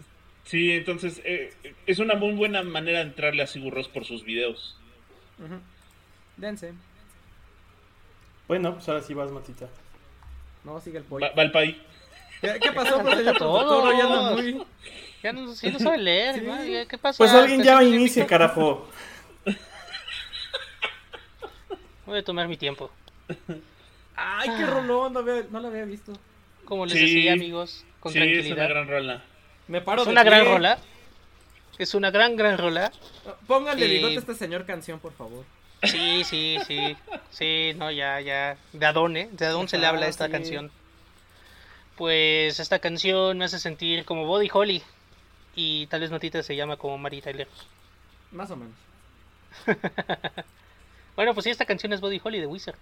[0.44, 1.52] Sí, entonces eh,
[1.86, 4.78] es una muy buena manera de entrarle a Sigurros por sus videos.
[6.36, 6.72] Dense.
[8.48, 9.68] Bueno, pues ahora sí vas, Matita.
[10.64, 11.26] No, sigue el pollo.
[11.26, 11.82] Va, va el pay.
[12.40, 14.62] ¿Qué, qué pasó, pues, anda muy...
[15.22, 16.34] Ya no, sí no sabe leer.
[16.36, 16.40] Sí.
[16.42, 16.64] ¿no?
[16.64, 17.18] Ya, ¿Qué pasa?
[17.18, 18.86] Pues alguien ya inicie, carajo.
[22.04, 22.90] Voy a tomar mi tiempo.
[24.14, 26.12] Ay, qué rolón, no, había- no lo había visto.
[26.64, 27.00] Como les Sí.
[27.00, 28.56] decía, amigos, con Sí, es tranquilidad.
[28.56, 29.22] una gran rola.
[29.68, 30.78] Me paro Es de una gran rola.
[31.78, 32.90] Es una gran, gran rola.
[33.46, 33.92] Póngale Sí.
[33.94, 35.44] bigote a este señor canción, por favor.
[35.82, 36.96] Sí, sí, sí.
[37.30, 38.56] Sí, no, ya, ya.
[38.72, 39.28] De Adón, ¿eh?
[39.32, 40.32] De Adón se le habla a esta sí.
[40.32, 40.70] canción.
[41.96, 44.82] Pues esta canción me hace sentir como Body Holly.
[45.54, 47.48] Y tal vez Matita se llama como Mary Tyler.
[48.32, 48.74] Más o menos.
[51.16, 52.76] Bueno, pues sí, esta canción es Body Holly de Wizard.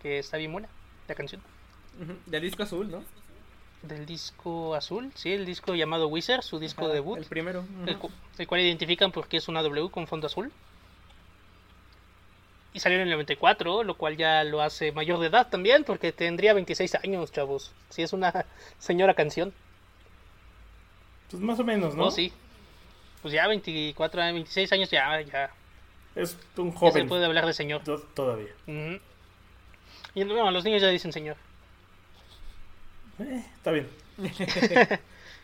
[0.00, 0.68] Que está bien buena,
[1.08, 1.42] la canción.
[2.00, 3.02] Ujú, Del disco azul, ¿no?
[3.82, 7.18] Del disco azul, sí, el disco llamado Wizard, su disco Ajá, debut.
[7.18, 7.64] El primero.
[7.86, 10.50] el, cu- el cual identifican porque es una W con fondo azul.
[12.74, 16.12] Y salió en el 94, lo cual ya lo hace mayor de edad también, porque
[16.12, 17.72] tendría 26 años, chavos.
[17.88, 18.44] Sí, es una
[18.78, 19.54] señora canción.
[21.30, 22.04] Pues más o menos, ¿no?
[22.06, 22.10] ¿no?
[22.10, 22.32] sí.
[23.22, 25.50] Pues ya 24, años, 26 años ya, ya,
[26.14, 27.08] Es un ya se joven.
[27.08, 27.82] puede hablar de señor.
[27.84, 28.52] to- Todavía.
[30.14, 31.36] Y no, los niños ya dicen señor.
[33.20, 33.88] Eh, está bien.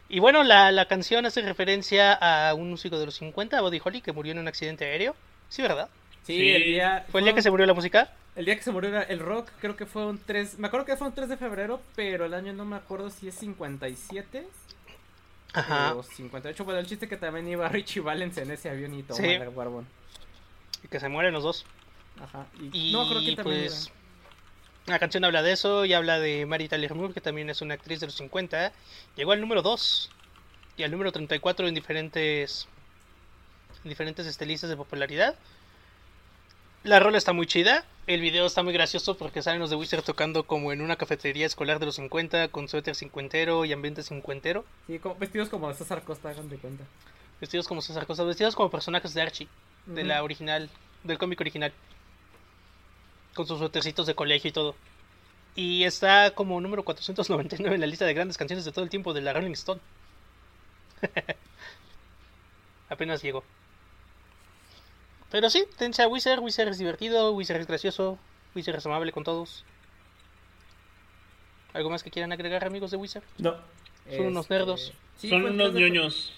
[0.07, 4.01] Y bueno, la, la canción hace referencia a un músico de los 50, Buddy Holly,
[4.03, 5.17] que murió en un accidente aéreo.
[5.49, 5.89] Sí, ¿verdad?
[6.25, 6.51] Sí, Sí.
[6.51, 7.07] el día...
[7.11, 8.13] ¿Fue el día que se murió la música?
[8.37, 10.59] El día que se murió era el rock, creo que fue un 3...
[10.59, 13.29] Me acuerdo que fue un 3 de febrero, pero el año no me acuerdo si
[13.29, 14.47] es 57
[15.55, 15.95] Ajá.
[15.95, 16.65] o 58.
[16.65, 19.25] Bueno, el chiste que también iba Richie Valens en ese avión y todo Sí.
[19.27, 19.87] el barbón.
[20.85, 21.65] Y que se mueren los dos.
[22.23, 22.47] Ajá.
[22.73, 23.91] Y no, creo que también pues
[24.87, 27.75] la canción habla de eso y habla de Mary Tyler Moore, que también es una
[27.75, 28.73] actriz de los 50.
[29.17, 30.11] Llegó al número 2
[30.77, 32.69] y al número 34 en diferentes
[33.83, 35.35] en diferentes este, de popularidad.
[36.83, 37.85] La rola está muy chida.
[38.07, 41.47] El video está muy gracioso porque salen los de Wizard tocando como en una cafetería
[41.47, 44.67] escolar de los 50 con suéter cincuentero y ambiente cincuentero.
[44.87, 46.85] Sí, como- vestidos como César Costa, hagan de cuenta.
[47.41, 49.49] Vestidos como César Costa, vestidos como personajes de Archie,
[49.87, 50.69] de la original,
[51.03, 51.73] del cómic original.
[53.35, 54.75] Con sus suétercitos de colegio y todo.
[55.57, 59.13] Y está como número 499 en la lista de grandes canciones de todo el tiempo
[59.13, 59.81] de la Rolling Stone.
[62.89, 63.45] Apenas llegó.
[65.31, 68.19] Pero sí, tense a Wizard, Wizard es divertido, Wizard es gracioso,
[68.55, 69.65] Wizard es amable con todos.
[71.73, 73.25] ¿Algo más que quieran agregar amigos de Wizard?
[73.39, 73.57] No.
[74.17, 74.93] Son unos nerdos.
[75.17, 76.33] sí, Son el unos 3 de fe- ñoños.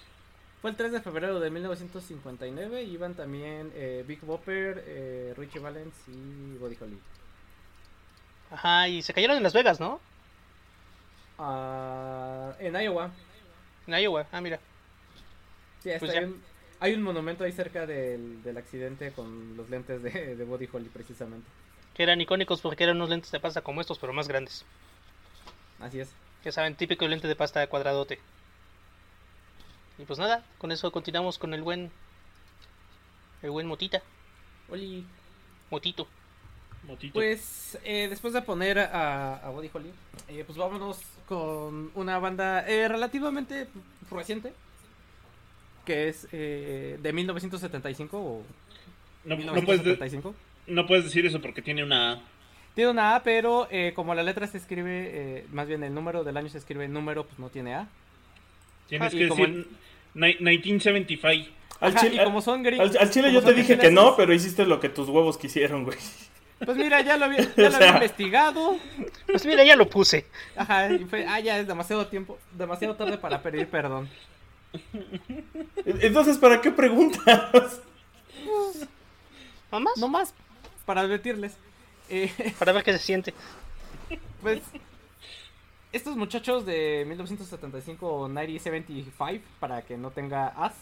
[0.60, 2.82] Fue el 3 de febrero de 1959.
[2.82, 7.02] Iban también eh, Big Bopper, eh, Richie Valens y Buddy Holly.
[8.50, 10.00] Ajá, y se cayeron en Las Vegas, ¿no?
[11.38, 13.10] Ah, en Iowa.
[13.86, 14.60] En Iowa, ah, mira.
[15.78, 16.20] Sí, Pues ya.
[16.20, 16.42] bien.
[16.78, 20.88] Hay un monumento ahí cerca del, del accidente con los lentes de, de Body Holly,
[20.90, 21.50] precisamente.
[21.94, 24.64] Que eran icónicos porque eran unos lentes de pasta como estos, pero más grandes.
[25.78, 26.16] Así es.
[26.44, 28.20] Ya saben, típico lente de pasta cuadradote.
[29.98, 31.90] Y pues nada, con eso continuamos con el buen.
[33.42, 34.02] El buen Motita.
[34.68, 35.04] Oli.
[35.70, 36.06] Motito.
[36.86, 37.14] Motito.
[37.14, 39.90] Pues eh, después de poner a, a Body Holly,
[40.28, 43.68] eh, pues vámonos con una banda eh, relativamente
[44.10, 44.52] reciente.
[45.84, 48.42] Que es eh, de 1975 o
[49.24, 50.34] no, no puedes de- 1975.
[50.68, 52.20] no puedes decir eso porque tiene una A.
[52.74, 56.24] Tiene una A, pero eh, como la letra se escribe, eh, más bien el número
[56.24, 57.88] del año se escribe número, pues no tiene A.
[58.88, 59.66] Tienes Ah, que decir
[60.14, 61.50] ni- 1975.
[61.80, 63.90] Al, Ajá, chile, y como son gri- al- al chile como yo te dije que
[63.90, 65.98] no, pero hiciste lo que tus huevos quisieron, güey.
[66.64, 68.78] Pues mira, ya lo había, ya O lo sea- había investigado.
[69.26, 70.24] Pues mira, ya lo puse.
[70.56, 74.08] Ajá, y fue, ah, ya es demasiado tiempo, demasiado tarde para pedir perdón.
[75.84, 77.80] Entonces, ¿para qué preguntas?
[79.72, 79.96] ¿No más?
[79.98, 80.34] No más,
[80.86, 81.52] para advertirles.
[82.08, 83.34] Eh, Para ver qué se siente.
[84.40, 84.60] pues,
[85.96, 90.74] estos muchachos de 1975 o 1975, para que no tenga as,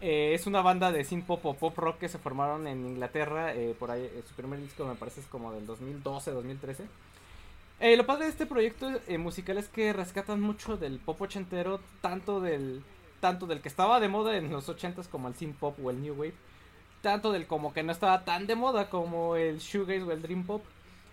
[0.00, 3.54] eh, es una banda de synth pop o pop rock que se formaron en Inglaterra.
[3.54, 6.84] eh, por ahí, eh, su primer disco me parece es como del 2012, 2013.
[7.80, 12.40] Eh, lo padre de este proyecto musical es que rescatan mucho del pop ochentero, tanto
[12.40, 12.82] del,
[13.20, 16.00] tanto del que estaba de moda en los ochentas como el synth pop o el
[16.02, 16.34] new wave,
[17.02, 20.44] tanto del como que no estaba tan de moda como el shoegaze o el dream
[20.44, 20.62] pop.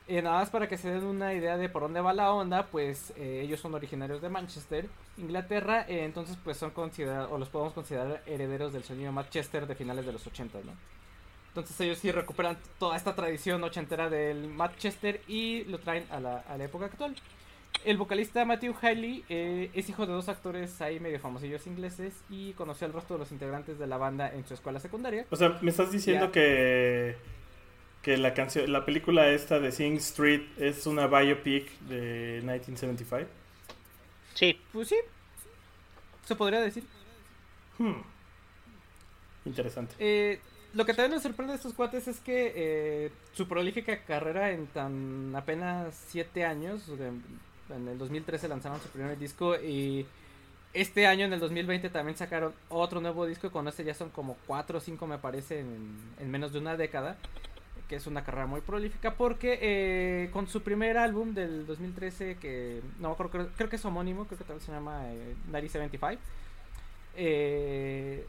[0.07, 2.67] Eh, nada más para que se den una idea de por dónde va la onda,
[2.67, 4.85] pues eh, ellos son originarios de Manchester,
[5.17, 9.73] Inglaterra, eh, entonces pues son considerados, o los podemos considerar herederos del sonido Manchester de
[9.73, 10.73] finales de los 80, ¿no?
[11.47, 16.39] Entonces ellos sí recuperan toda esta tradición ochentera del Manchester y lo traen a la,
[16.49, 17.15] a la época actual.
[17.83, 22.51] El vocalista Matthew Haley eh, es hijo de dos actores ahí medio famosillos ingleses y
[22.53, 25.25] conoció al resto de los integrantes de la banda en su escuela secundaria.
[25.29, 26.31] O sea, me estás diciendo Ya.
[26.31, 27.15] que
[28.05, 33.27] que la canción, la película esta de Sing Street es una biopic de 1975.
[34.35, 34.61] Sí.
[34.71, 34.95] Pues sí,
[36.23, 36.83] se podría decir.
[37.79, 38.03] Hmm.
[39.45, 39.95] Interesante.
[39.97, 40.39] Eh,
[40.75, 44.67] lo que también nos sorprende de estos cuates es que eh, su prolífica carrera en
[44.67, 47.23] tan apenas 7 años, en,
[47.87, 50.05] el 2013 lanzaron su primer disco y
[50.73, 54.37] este año en el 2020 también sacaron otro nuevo disco, con este ya son como
[54.45, 57.17] 4 o 5 me parece en, en menos de una década,
[57.87, 62.81] que es una carrera muy prolífica porque eh, con su primer álbum del 2013 que
[62.99, 66.21] no acuerdo, creo, creo que es homónimo, creo que también se llama eh, 1975.
[67.17, 68.25] Eh,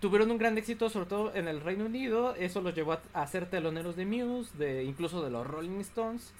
[0.00, 2.34] tuvieron un gran éxito, sobre todo en el Reino Unido.
[2.34, 6.32] Eso los llevó a, a ser teloneros de Muse, de incluso de los Rolling Stones.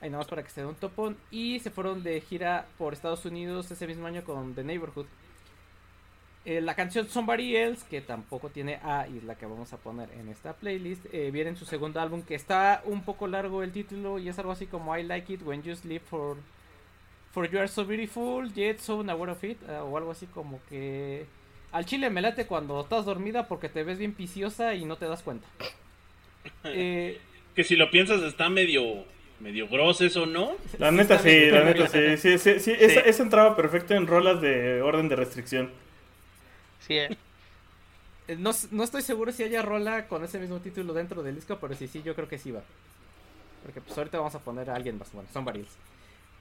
[0.00, 1.16] Ahí nada más para que se dé un topón.
[1.30, 5.06] Y se fueron de gira por Estados Unidos ese mismo año con The Neighborhood.
[6.46, 9.76] Eh, la canción Somebody Else, que tampoco tiene A y es la que vamos a
[9.76, 13.62] poner en esta playlist, eh, viene en su segundo álbum, que está un poco largo
[13.62, 16.38] el título y es algo así como I Like It When You Sleep for,
[17.32, 20.60] for You Are So Beautiful, Yet So Unaware of It, eh, o algo así como
[20.70, 21.26] que
[21.72, 25.06] al chile me late cuando estás dormida porque te ves bien viciosa y no te
[25.06, 25.46] das cuenta.
[26.64, 27.20] Eh,
[27.54, 29.04] Que si lo piensas está medio
[29.40, 30.52] medio grosso eso, ¿no?
[30.78, 32.16] La neta está sí, la neta sí.
[32.16, 35.70] sí, sí, sí, Esa, esa entraba perfecto en rolas de orden de restricción.
[36.80, 37.12] Sí, eh.
[38.28, 41.58] Eh, No, no estoy seguro si haya rola con ese mismo título dentro del disco,
[41.60, 42.62] pero sí, sí, yo creo que sí va.
[43.62, 45.12] Porque pues ahorita vamos a poner a alguien más.
[45.12, 45.78] Bueno, Somebody Else.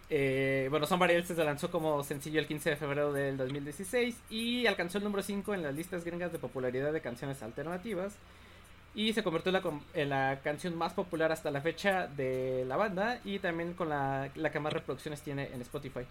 [0.09, 4.67] Eh, bueno, Somebody Else se lanzó como sencillo el 15 de febrero del 2016 y
[4.67, 8.15] alcanzó el número 5 en las listas gringas de popularidad de canciones alternativas.
[8.95, 12.77] Y se convirtió en la, en la canción más popular hasta la fecha de la
[12.77, 16.05] banda y también con la, la que más reproducciones tiene en Spotify.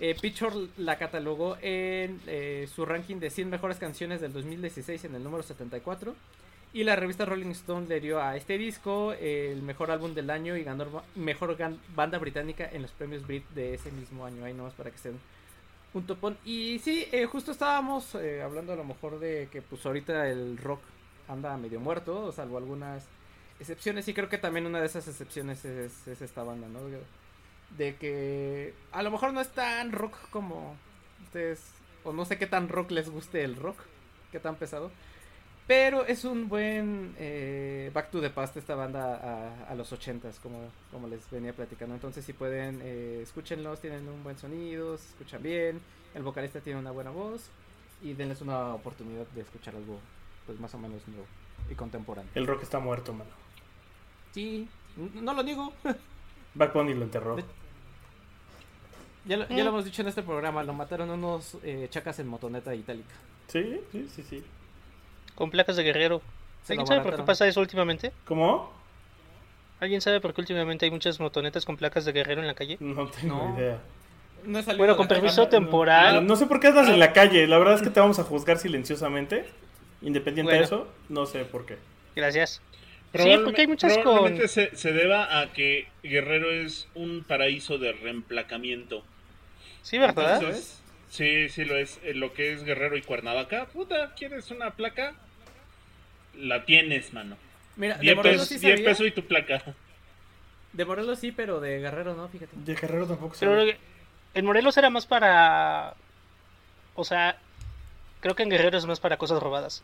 [0.00, 5.14] Eh, Pitchfork la catalogó en eh, su ranking de 100 mejores canciones del 2016 en
[5.14, 6.14] el número 74.
[6.72, 10.56] Y la revista Rolling Stone le dio a este disco el mejor álbum del año
[10.56, 11.56] y ganó mejor
[11.94, 14.44] banda británica en los premios Brit de ese mismo año.
[14.44, 15.20] Ahí nomás para que estén
[15.94, 16.36] un topón.
[16.44, 20.58] Y sí, eh, justo estábamos eh, hablando a lo mejor de que pues ahorita el
[20.58, 20.80] rock
[21.28, 23.04] anda medio muerto, salvo algunas
[23.60, 24.06] excepciones.
[24.08, 26.80] Y creo que también una de esas excepciones es, es esta banda, ¿no?
[27.76, 30.76] De que a lo mejor no es tan rock como
[31.24, 31.60] ustedes,
[32.04, 33.78] o no sé qué tan rock les guste el rock,
[34.30, 34.90] qué tan pesado.
[35.66, 40.38] Pero es un buen eh, back to the past esta banda a, a los ochentas,
[40.38, 40.58] como,
[40.92, 41.94] como les venía platicando.
[41.94, 45.80] Entonces si pueden, eh, escúchenlos, tienen un buen sonido, se escuchan bien,
[46.14, 47.48] el vocalista tiene una buena voz
[48.02, 49.98] y denles una oportunidad de escuchar algo
[50.46, 51.24] pues más o menos nuevo
[51.70, 52.30] y contemporáneo.
[52.34, 53.30] El rock está muerto, mano.
[54.32, 54.68] Sí,
[55.14, 55.72] no lo niego.
[56.54, 57.36] Back Bunny lo enterró.
[57.36, 57.44] De-
[59.24, 62.28] Ya lo, ya lo hemos dicho en este programa, lo mataron unos eh, chacas en
[62.28, 63.14] motoneta itálica.
[63.48, 64.44] Sí, sí, sí, sí.
[65.34, 66.20] Con placas de guerrero.
[66.64, 68.12] Se ¿Alguien sabe por qué pasa eso últimamente?
[68.26, 68.72] ¿Cómo?
[69.80, 72.76] ¿Alguien sabe por qué últimamente hay muchas motonetas con placas de guerrero en la calle?
[72.80, 73.58] No tengo No.
[73.58, 73.78] idea.
[74.44, 76.16] No Bueno, con permiso temporal.
[76.16, 77.46] No, no sé por qué andas en la calle.
[77.46, 79.46] La verdad es que te vamos a juzgar silenciosamente.
[80.02, 81.78] Independiente de eso, no sé por qué.
[82.14, 82.60] Gracias.
[83.14, 84.02] Sí, porque hay muchas con...
[84.02, 89.02] probablemente se, se deba a que Guerrero es un paraíso de reemplacamiento.
[89.84, 90.36] Sí, ¿verdad?
[90.40, 90.80] Entonces,
[91.10, 92.00] sí, sí lo es.
[92.02, 93.66] Eh, Lo que es Guerrero y Cuernavaca.
[93.66, 95.14] Puta, ¿quieres una placa?
[96.36, 97.36] La tienes, mano.
[97.76, 98.90] Mira, de 10 Morelos pesos, sí 10 sabía.
[98.90, 99.62] pesos y tu placa.
[100.72, 102.50] De Morelos sí, pero de Guerrero no, fíjate.
[102.56, 103.46] De Guerrero tampoco sé.
[103.46, 103.78] Pero
[104.34, 105.94] en Morelos era más para...
[106.96, 107.36] O sea,
[108.20, 109.82] creo que en Guerrero es más para cosas robadas.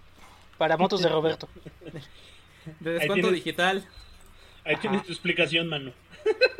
[0.58, 1.48] Para motos de Roberto.
[2.80, 3.84] De descuento tienes- digital.
[4.64, 4.80] Ahí Ajá.
[4.82, 5.92] tienes tu explicación, mano.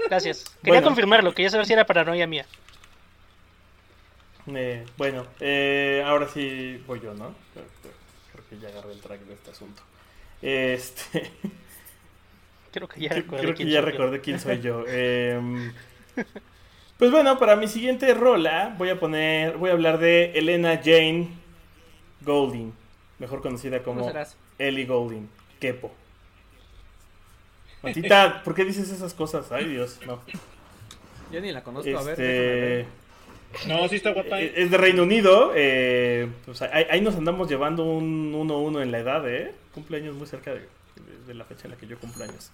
[0.08, 0.44] Gracias.
[0.62, 0.86] Quería Bueno.
[0.86, 2.46] confirmarlo, quería saber si era paranoia mía.
[4.56, 7.34] Eh, bueno, eh, ahora sí voy yo, ¿no?
[7.52, 7.94] Creo, creo-
[8.32, 9.82] creo que ya agarré el track de este asunto.
[10.42, 11.30] Este,
[12.72, 13.98] Creo que ya recordé creo que quién ya soy yo.
[13.98, 14.84] recordé quién soy yo.
[14.88, 15.72] Em,
[16.98, 21.28] pues bueno, para mi siguiente rola voy a poner, voy a hablar de Elena Jane
[22.22, 22.72] Golding,
[23.18, 24.20] mejor conocida ¿Cómo como?
[24.58, 25.28] Ellie Golding,
[25.58, 25.92] Kepo.
[27.82, 29.50] Matita, ¿por qué dices esas cosas?
[29.50, 30.20] Ay, Dios, no.
[31.32, 32.86] Yo ni la conozco, a ver.
[33.66, 34.40] No, sí está guapa.
[34.40, 35.52] es de Reino Unido.
[35.54, 36.28] eh,
[36.72, 39.52] ahí, ahí nos andamos llevando un 1-1 en la edad, ¿eh?
[39.74, 40.66] Cumpleaños muy cerca de,
[41.26, 42.50] de la fecha en la que yo cumpleaños.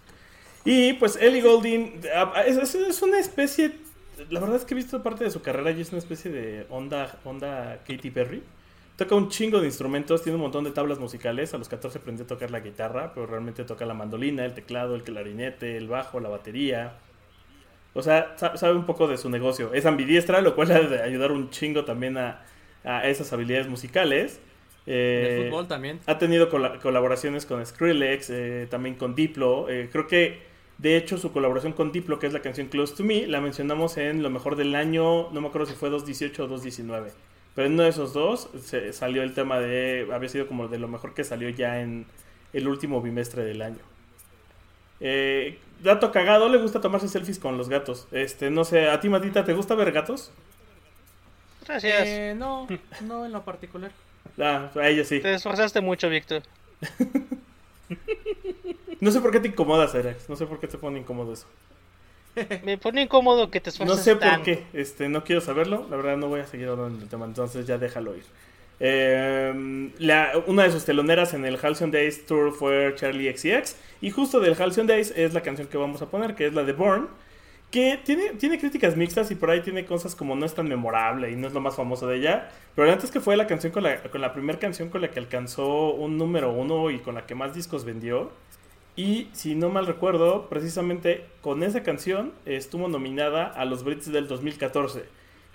[0.64, 2.00] Y pues Ellie Goulding
[2.46, 3.72] es, es- es una especie.
[4.30, 6.66] La verdad es que he visto parte de su carrera y es una especie de
[6.70, 8.42] onda, onda Katy Perry.
[8.96, 11.52] Toca un chingo de instrumentos, tiene un montón de tablas musicales.
[11.52, 14.94] A los 14 aprendí a tocar la guitarra, pero realmente toca la mandolina, el teclado,
[14.94, 16.94] el clarinete, el bajo, la batería.
[17.96, 19.72] O sea, sa- sabe un poco de su negocio.
[19.74, 22.42] Es ambidiestra, lo cual ha de ayudar un chingo también a,
[22.84, 24.40] a esas habilidades musicales.
[24.86, 25.98] De Eh, fútbol también.
[26.06, 29.68] ha tenido cola- colaboraciones con Skrillex, eh, también con Diplo.
[29.68, 30.42] eh, creo que,
[30.78, 33.96] de hecho, su colaboración con Diplo, que es la canción Close to Me, la mencionamos
[33.96, 37.10] en lo mejor del año, no me acuerdo si fue 2018 o 2019.
[37.56, 40.78] Pero en uno de esos dos se salió el tema de, había sido como de
[40.78, 42.04] lo mejor que salió ya en
[42.52, 43.78] el último bimestre del año.
[45.00, 48.08] Eh, dato cagado, le gusta tomarse selfies con los gatos.
[48.12, 50.30] Este, no sé, ¿a ti, Matita, te gusta ver gatos?
[51.66, 52.06] Gracias.
[52.06, 52.66] Eh, no,
[53.02, 53.90] no en lo particular.
[54.38, 55.20] Ah, a ella sí.
[55.20, 56.42] Te esforzaste mucho, Víctor.
[59.00, 60.28] No sé por qué te incomodas, Alex.
[60.28, 61.46] No sé por qué te pone incómodo eso.
[62.64, 65.96] Me pone incómodo que te No esfuerces sé por qué, este, no quiero saberlo, la
[65.96, 68.24] verdad no voy a seguir hablando del tema, entonces ya déjalo ir.
[68.78, 69.90] Eh,
[70.46, 74.54] una de sus teloneras en el Halcyon Days Tour fue Charlie XCX, y justo del
[74.54, 77.08] Halcyon Days es la canción que vamos a poner, que es la de Born,
[77.70, 81.30] que tiene, tiene críticas mixtas y por ahí tiene cosas como no es tan memorable
[81.30, 83.82] y no es lo más famoso de ella, pero antes que fue la canción con
[83.82, 87.26] la, con la primera canción con la que alcanzó un número uno y con la
[87.26, 88.30] que más discos vendió.
[88.94, 94.26] Y si no mal recuerdo, precisamente con esa canción estuvo nominada a los Brits del
[94.26, 95.04] 2014,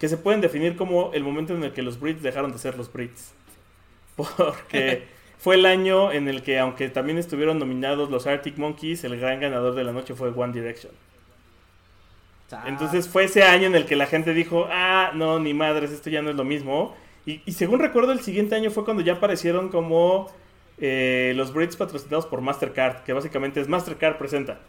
[0.02, 2.76] que se pueden definir como el momento en el que los Brits dejaron de ser
[2.76, 3.36] los Brits.
[4.16, 5.04] Porque
[5.38, 9.39] fue el año en el que, aunque también estuvieron nominados los Arctic Monkeys, el gran
[9.39, 10.91] ganador de la noche fue One Direction.
[12.52, 15.91] Ah, Entonces fue ese año en el que la gente dijo, ah, no, ni madres,
[15.91, 16.95] esto ya no es lo mismo.
[17.28, 20.32] Y, y según recuerdo, el siguiente año fue cuando ya aparecieron como
[20.80, 24.62] eh, los Brits patrocinados por Mastercard, que básicamente es Mastercard presenta.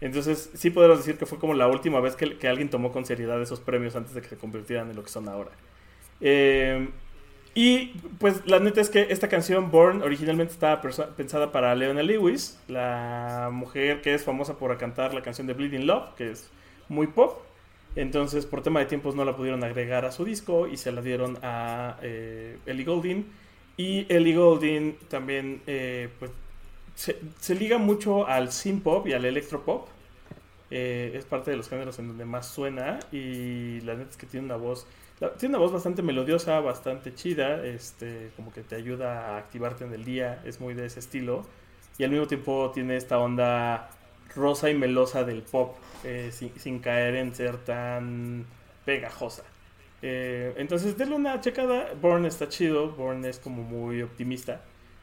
[0.00, 3.04] Entonces sí podemos decir que fue como la última vez que, que alguien tomó con
[3.04, 5.50] seriedad esos premios antes de que se convirtieran en lo que son ahora.
[6.20, 6.88] Eh,
[7.54, 7.88] y
[8.18, 13.50] pues la neta es que esta canción, Born, originalmente estaba pensada para Leona Lewis, la
[13.52, 16.48] mujer que es famosa por cantar la canción de Bleeding Love, que es
[16.88, 17.42] muy pop.
[17.96, 21.02] Entonces, por tema de tiempos, no la pudieron agregar a su disco y se la
[21.02, 23.26] dieron a eh, Ellie Goulding.
[23.76, 26.30] Y Ellie Goulding también, eh, pues,
[27.00, 29.88] se, liga mucho al synth pop y al electro pop.
[30.70, 34.26] Eh, es parte de los géneros en donde más suena y la neta es que
[34.26, 34.86] tiene una voz
[35.38, 39.92] tiene una voz bastante melodiosa, bastante chida, este, como que te ayuda a activarte en
[39.92, 41.44] el día, es muy de ese estilo
[41.98, 43.90] y al mismo tiempo tiene esta onda
[44.34, 48.46] rosa y melosa del pop, eh, sin, sin caer en ser tan
[48.86, 49.42] pegajosa.
[50.02, 51.92] Eh, entonces, denle una checada.
[52.00, 52.90] Born está chido.
[52.92, 54.62] Born es como muy optimista.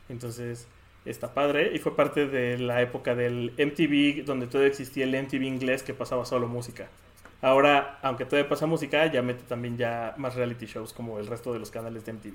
[0.10, 0.68] Entonces,
[1.10, 1.72] está padre.
[1.74, 5.94] Y fue parte de la época del MTV, donde todavía existía el MTV inglés que
[5.94, 6.90] pasaba solo música.
[7.42, 11.54] Ahora, aunque todavía pasa música, ya mete también ya más reality shows como el resto
[11.54, 12.34] de los canales de MTV.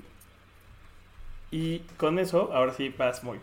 [1.50, 3.38] Y con eso, ahora sí, vas muy.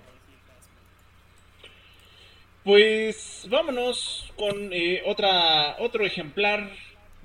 [2.64, 6.70] Pues vámonos con eh, otra otro ejemplar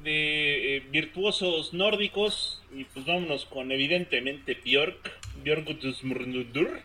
[0.03, 2.63] de eh, virtuosos nórdicos.
[2.73, 6.81] Y pues vámonos con evidentemente Björk, Björk Gudmundur,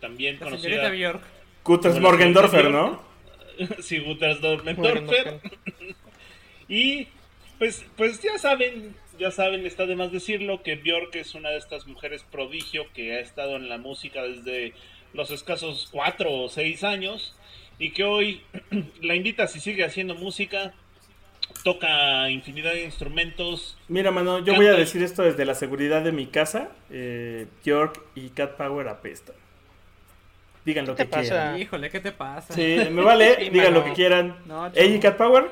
[0.00, 1.22] también La conocida señorita Bjork.
[1.64, 2.70] Bueno, Morgendorfer.
[2.70, 3.02] ¿no?
[3.80, 5.40] sí, Guttersdorfer.
[6.70, 7.08] Y
[7.58, 11.58] pues, pues ya saben, ya saben, está de más decirlo que Björk es una de
[11.58, 14.72] estas mujeres prodigio que ha estado en la música desde
[15.12, 17.34] los escasos cuatro o seis años
[17.80, 18.42] y que hoy
[19.02, 20.72] la invita si sigue haciendo música,
[21.64, 23.76] toca infinidad de instrumentos.
[23.88, 26.70] Mira, mano, yo voy a decir esto desde la seguridad de mi casa.
[26.90, 29.34] Eh, York y Cat Power apestan.
[30.64, 31.22] Digan lo ¿Qué que te pasa?
[31.28, 31.58] quieran.
[31.60, 32.54] Híjole, ¿qué te pasa?
[32.54, 34.36] Sí, me vale, Sí, digan lo que quieran.
[34.46, 35.02] No, ¿Ella y chavo.
[35.02, 35.50] Cat Power?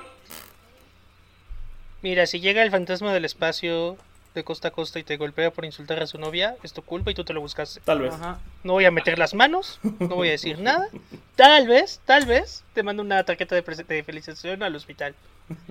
[2.02, 3.96] Mira, si llega el fantasma del espacio
[4.34, 7.10] de costa a costa y te golpea por insultar a su novia, es tu culpa
[7.10, 7.80] y tú te lo buscaste.
[7.80, 8.14] Tal vez.
[8.14, 8.38] Ajá.
[8.62, 10.88] No voy a meter las manos, no voy a decir nada.
[11.34, 15.14] Tal vez, tal vez, te mando una tarjeta de, de felicitación al hospital.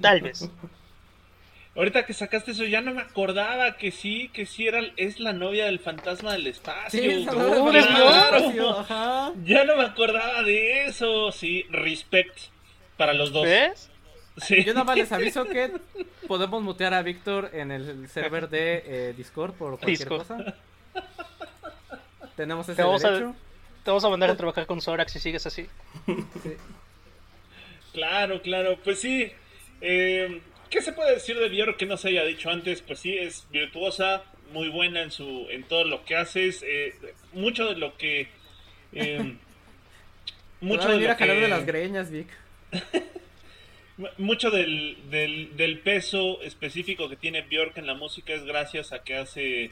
[0.02, 0.50] Tal vez.
[1.78, 5.32] Ahorita que sacaste eso ya no me acordaba que sí, que sí era, es la
[5.32, 7.00] novia del fantasma del espacio.
[7.00, 9.32] Sí, esa ¡Oh, espacio, Ajá.
[9.46, 11.32] Ya no me acordaba de eso.
[11.32, 12.36] Sí, respect
[12.98, 13.44] para los dos.
[13.44, 13.92] ¿Ves?
[14.38, 14.64] Sí.
[14.64, 15.72] Yo nada más les aviso que
[16.28, 20.28] podemos mutear a Víctor en el server de eh, Discord por cualquier Discord.
[20.28, 20.56] cosa.
[22.36, 23.36] Tenemos ese Te vamos, a, derecho.
[23.84, 25.68] te vamos a mandar a trabajar con Zorax si sigues así.
[26.08, 26.58] Sí.
[27.94, 28.78] Claro, claro.
[28.84, 29.32] Pues sí.
[29.82, 32.82] eh, ¿Qué se puede decir de Björk que no se haya dicho antes?
[32.82, 36.64] Pues sí, es virtuosa, muy buena en su en todo lo que haces.
[36.68, 36.94] eh,
[37.34, 38.28] mucho de lo que.
[38.94, 39.36] eh,
[40.60, 42.28] Mucho de lo a que- de las greñas, Vic.
[44.20, 49.04] Mucho del, del, del peso específico que tiene Björk en la música es gracias a
[49.04, 49.72] que hace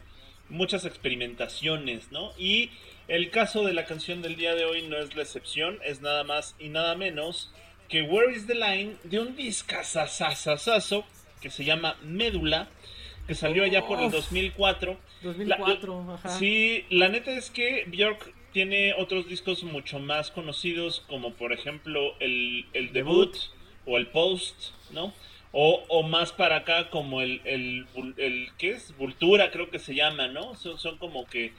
[0.49, 2.33] muchas experimentaciones, ¿no?
[2.37, 2.71] Y
[3.07, 6.23] el caso de la canción del día de hoy no es la excepción, es nada
[6.23, 7.51] más y nada menos
[7.89, 11.05] que Where is the Line de un discazazazazazo
[11.41, 12.67] que se llama Médula,
[13.27, 14.13] que salió allá por el Uf.
[14.13, 14.97] 2004.
[15.23, 16.29] 2004, ajá.
[16.29, 22.15] Sí, la neta es que Björk tiene otros discos mucho más conocidos, como por ejemplo
[22.19, 23.49] el, el debut, Debut.
[23.85, 25.13] o el post, ¿no?
[25.51, 27.85] O, o más para acá como el, el,
[28.17, 28.95] el- ¿qué es?
[28.97, 30.55] Vultura creo que se llama, ¿no?
[30.55, 31.53] Son, son como que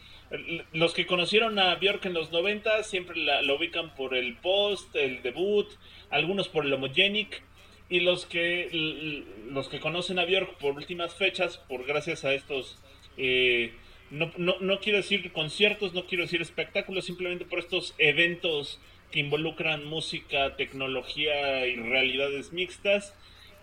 [0.73, 5.23] los que conocieron a Björk en los 90 siempre la, ubican por el post, el
[5.23, 5.69] debut,
[6.11, 7.43] algunos por el homogenic
[7.89, 12.79] y los que los que conocen a Björk por últimas fechas, por gracias a estos
[13.17, 13.73] eh,
[14.11, 19.21] no, no, no quiero decir conciertos, no quiero decir espectáculos, simplemente por estos eventos que
[19.21, 23.15] involucran música, tecnología y realidades mixtas.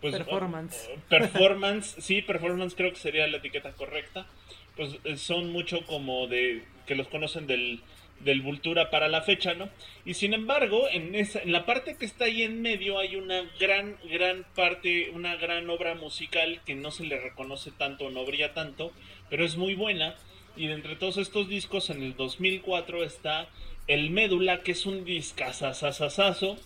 [0.02, 0.90] Pues, Performance.
[1.10, 4.28] performance, sí, performance creo que sería la etiqueta correcta.
[4.76, 7.82] Pues eh, son mucho como de que los conocen del,
[8.24, 9.70] del Vultura para la fecha, ¿no?
[10.06, 13.44] Y sin embargo, en, esa, en la parte que está ahí en medio hay una
[13.60, 18.54] gran, gran parte, una gran obra musical que no se le reconoce tanto, no brilla
[18.54, 18.92] tanto,
[19.30, 20.16] pero es muy buena.
[20.56, 23.48] Y de entre todos estos discos, en el 2004 está
[23.88, 26.58] El Médula, que es un discazazazazazo.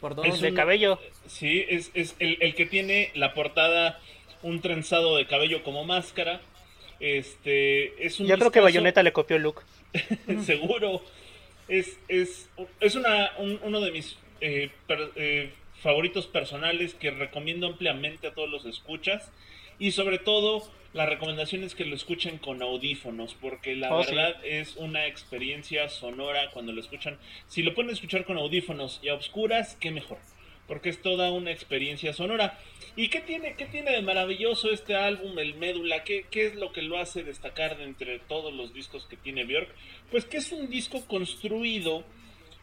[0.00, 0.26] Por dos.
[0.26, 0.98] Es De cabello.
[1.26, 4.00] Sí, es, es el, el que tiene la portada
[4.42, 6.40] un trenzado de cabello como máscara.
[7.00, 9.62] Este, es un Yo creo que Bayonetta le copió Luke.
[10.44, 11.02] seguro.
[11.68, 12.48] Es, es,
[12.80, 15.50] es una, un- uno de mis eh, per- eh,
[15.82, 19.30] favoritos personales que recomiendo ampliamente a todos los escuchas.
[19.78, 24.14] Y sobre todo, la recomendación es que lo escuchen con audífonos, porque la Oh, sí.
[24.14, 27.18] verdad es una experiencia sonora cuando lo escuchan.
[27.48, 30.18] Si lo pueden escuchar con audífonos y a obscuras, qué mejor,
[30.66, 32.58] porque es toda una experiencia sonora.
[32.96, 36.04] ¿Y qué tiene, qué tiene de maravilloso este álbum, el Médula?
[36.04, 39.44] ¿Qué, ¿Qué es lo que lo hace destacar de entre todos los discos que tiene
[39.44, 39.68] Björk?
[40.10, 42.04] Pues que es un disco construido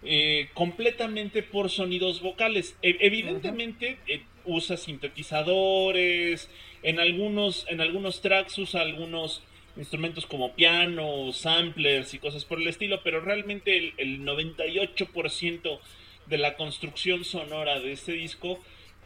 [0.03, 2.75] eh, completamente por sonidos vocales.
[2.81, 6.49] E- evidentemente eh, usa sintetizadores,
[6.83, 9.43] en algunos, en algunos tracks usa algunos
[9.77, 15.79] instrumentos como piano, samplers y cosas por el estilo, pero realmente el, el 98%
[16.27, 18.59] de la construcción sonora de este disco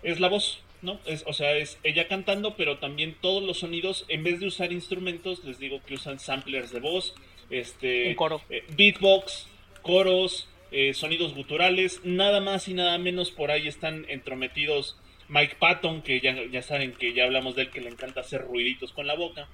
[0.04, 1.00] es la voz, ¿no?
[1.06, 4.72] Es, o sea, es ella cantando, pero también todos los sonidos, en vez de usar
[4.72, 7.16] instrumentos, les digo que usan samplers de voz,
[7.50, 8.42] este, Un coro.
[8.50, 9.48] eh, beatbox,
[9.82, 14.98] coros, eh, sonidos guturales, nada más y nada menos por ahí están entrometidos
[15.28, 18.42] Mike Patton, que ya, ya saben que ya hablamos de él, que le encanta hacer
[18.42, 19.48] ruiditos con la boca.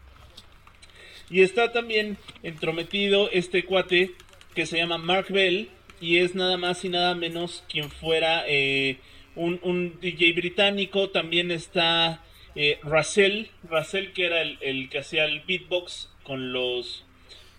[1.30, 4.12] Y está también entrometido este cuate
[4.54, 5.70] que se llama Mark Bell
[6.02, 8.98] y es nada más y nada menos quien fuera eh,
[9.36, 11.10] un, un DJ británico.
[11.12, 12.24] También está
[12.56, 17.06] eh, Russell, Russell que era el, el que hacía el beatbox con los,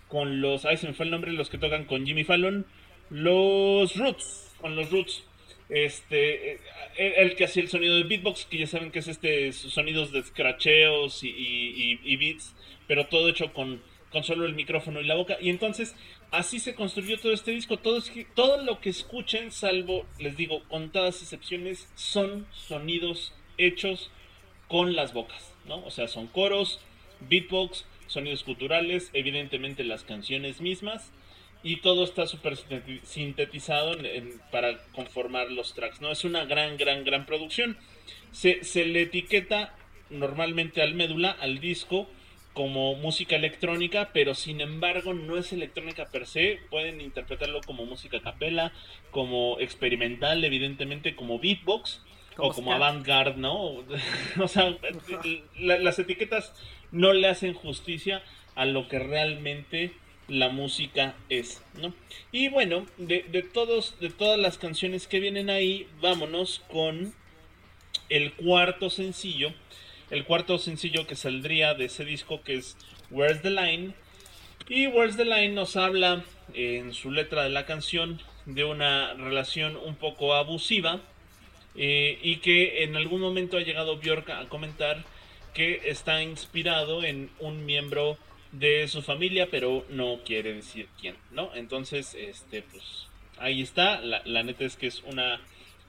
[0.09, 2.66] con los, ay se me fue el nombre, los que tocan con Jimmy Fallon,
[3.11, 5.24] los Roots, con los Roots.
[5.68, 6.61] Este, eh,
[6.97, 10.22] el, que hacía el sonido de beatbox, que ya saben que es este sonidos de
[10.22, 12.55] scratcheos y, y, y beats,
[12.86, 13.80] pero todo hecho con,
[14.11, 15.38] con solo el micrófono y la boca.
[15.40, 15.95] Y entonces
[16.33, 17.78] así se construyó todo este disco.
[17.78, 24.11] Todo, lo que escuchen, salvo, les digo, contadas excepciones, son sonidos hechos
[24.66, 25.85] con las bocas, ¿no?
[25.85, 26.80] O sea, son coros,
[27.20, 31.12] beatbox, sonidos culturales, evidentemente las canciones mismas
[31.62, 32.57] y todo está súper
[33.05, 33.97] sintetizado
[34.51, 36.11] para conformar los tracks, ¿no?
[36.11, 37.76] Es una gran, gran, gran producción.
[38.33, 39.76] Se, se le etiqueta
[40.11, 42.09] normalmente al médula, al disco,
[42.55, 48.20] como música electrónica, pero sin embargo no es electrónica per se, pueden interpretarlo como música
[48.20, 48.72] capela,
[49.11, 52.03] como experimental, evidentemente como beatbox
[52.36, 53.82] o como avant-garde, ¿no?
[54.40, 54.76] o sea,
[55.59, 56.55] las etiquetas
[56.90, 58.22] no le hacen justicia
[58.55, 59.92] a lo que realmente
[60.28, 61.94] la música es, ¿no?
[62.30, 67.14] Y bueno, de, de, todos, de todas las canciones que vienen ahí, vámonos con
[68.09, 69.53] el cuarto sencillo.
[70.13, 72.77] El cuarto sencillo que saldría de ese disco que es
[73.11, 73.95] Where's the Line.
[74.69, 79.75] Y Where's the Line nos habla en su letra de la canción de una relación
[79.75, 81.01] un poco abusiva
[81.77, 85.03] eh, y que en algún momento ha llegado Bjork a comentar
[85.55, 88.19] que está inspirado en un miembro
[88.51, 91.55] de su familia, pero no quiere decir quién, ¿no?
[91.55, 93.07] Entonces, este, pues
[93.39, 94.03] ahí está.
[94.03, 95.41] La, la, neta es que es una,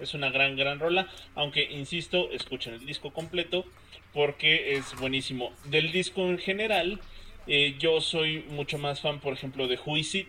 [0.04, 1.08] es una gran, gran rola.
[1.36, 3.66] Aunque, insisto, escuchen el disco completo
[4.14, 5.52] porque es buenísimo.
[5.66, 7.00] Del disco en general,
[7.48, 10.28] eh, yo soy mucho más fan, por ejemplo, de Juicy,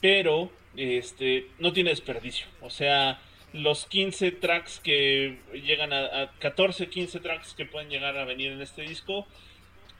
[0.00, 2.46] pero este, no tiene desperdicio.
[2.60, 3.20] O sea,
[3.52, 8.62] los 15 tracks que llegan a, 14, 15 tracks que pueden llegar a venir en
[8.62, 9.26] este disco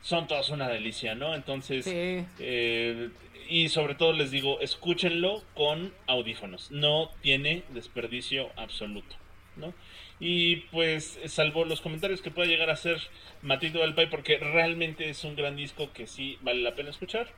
[0.02, 1.34] son todas una delicia, ¿no?
[1.34, 3.10] Entonces, eh,
[3.48, 9.16] y sobre todo les digo, escúchenlo con audífonos, no tiene desperdicio absoluto,
[9.56, 9.72] ¿no?
[10.20, 12.98] Y pues, salvo los comentarios que pueda llegar a hacer
[13.42, 17.28] Matito del Pai, porque realmente es un gran disco que sí vale la pena escuchar,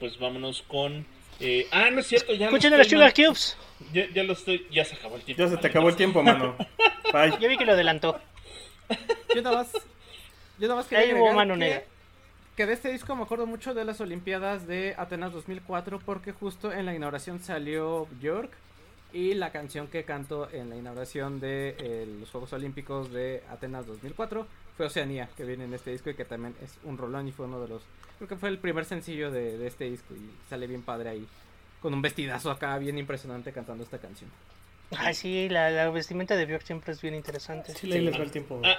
[0.00, 1.06] pues vámonos con
[1.40, 2.46] eh, ah, no es cierto, ya.
[2.46, 3.56] Escuchen los Sugar Cubes.
[3.92, 4.66] Ya, ya, lo estoy.
[4.70, 5.42] Ya se acabó el tiempo.
[5.42, 6.56] Ya se te acabó el tiempo, mano.
[7.12, 7.36] Bye.
[7.40, 8.20] Yo vi que lo adelantó.
[9.34, 9.72] Yo nada más.
[9.72, 11.84] Yo nada más quería agregar mano que,
[12.56, 16.72] que, de este disco me acuerdo mucho de las Olimpiadas de Atenas 2004 porque justo
[16.72, 18.50] en la inauguración salió Björk
[19.12, 23.86] y la canción que cantó en la inauguración de eh, los Juegos Olímpicos de Atenas
[23.86, 24.46] 2004
[24.76, 27.46] fue Oceanía, que viene en este disco y que también es un rolón y fue
[27.46, 27.82] uno de los...
[28.16, 31.26] Creo que fue el primer sencillo de, este disco y sale bien padre ahí,
[31.80, 34.30] con un vestidazo acá bien impresionante cantando esta canción.
[34.96, 37.74] Ay, sí, la, vestimenta de Björk siempre es bien interesante.
[37.74, 38.60] Sí, le les el tiempo.
[38.64, 38.78] Ah,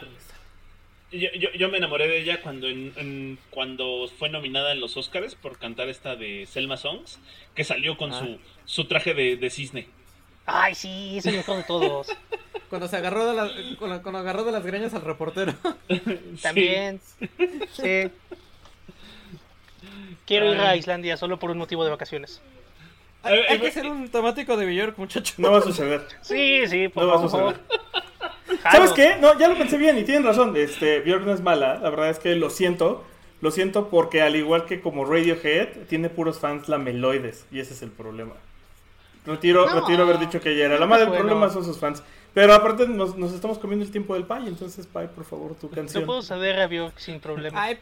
[1.14, 5.57] yo, yo, me enamoré de ella cuando en, cuando fue nominada en los Oscars por
[5.57, 7.20] cantar esta de Selma Songs,
[7.55, 8.20] que salió con ah.
[8.20, 9.88] su, su traje de, de cisne.
[10.45, 12.07] Ay, sí, es el mejor de todos.
[12.70, 15.53] Cuando se agarró de, la, cuando, agarró de las greñas al reportero.
[16.41, 16.99] También.
[17.72, 18.09] Sí.
[20.26, 22.41] Quiero ir a Islandia solo por un motivo de vacaciones.
[23.22, 25.36] Hay, que ser un temático de Bjork, muchacho.
[25.38, 26.01] No va a suceder.
[26.22, 27.09] Sí, sí, por no.
[27.09, 27.59] Va a suceder.
[28.62, 29.18] ¿Sabes qué?
[29.20, 30.56] No, ya lo pensé bien y tienen razón.
[30.56, 31.76] Este, Bjork no es mala.
[31.76, 33.04] La verdad es que lo siento.
[33.41, 37.45] Lo siento porque al igual que como Radiohead, tiene puros fans lameloides.
[37.51, 38.34] Y ese es el problema.
[39.26, 41.06] Retiro, retiro haber dicho que ella era la madre.
[41.06, 42.04] El problema son sus fans.
[42.34, 45.70] Pero aparte nos, nos estamos comiendo el tiempo del Pai, entonces Pai, por favor, tu
[45.70, 46.01] canción.
[46.04, 47.62] No puedo saber a Björk sin problema.
[47.62, 47.78] Ay,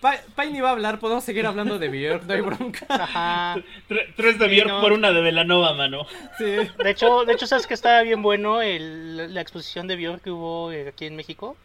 [0.00, 2.86] Pai, ni va a hablar, podemos seguir hablando de Björk, no hay bronca.
[2.88, 3.54] Ajá.
[4.16, 6.06] Tres de Björk por una de Velanova, mano.
[6.38, 6.44] Sí.
[6.44, 10.30] De hecho, de hecho sabes que estaba bien bueno el, la exposición de Björk que
[10.32, 11.56] hubo eh, aquí en México.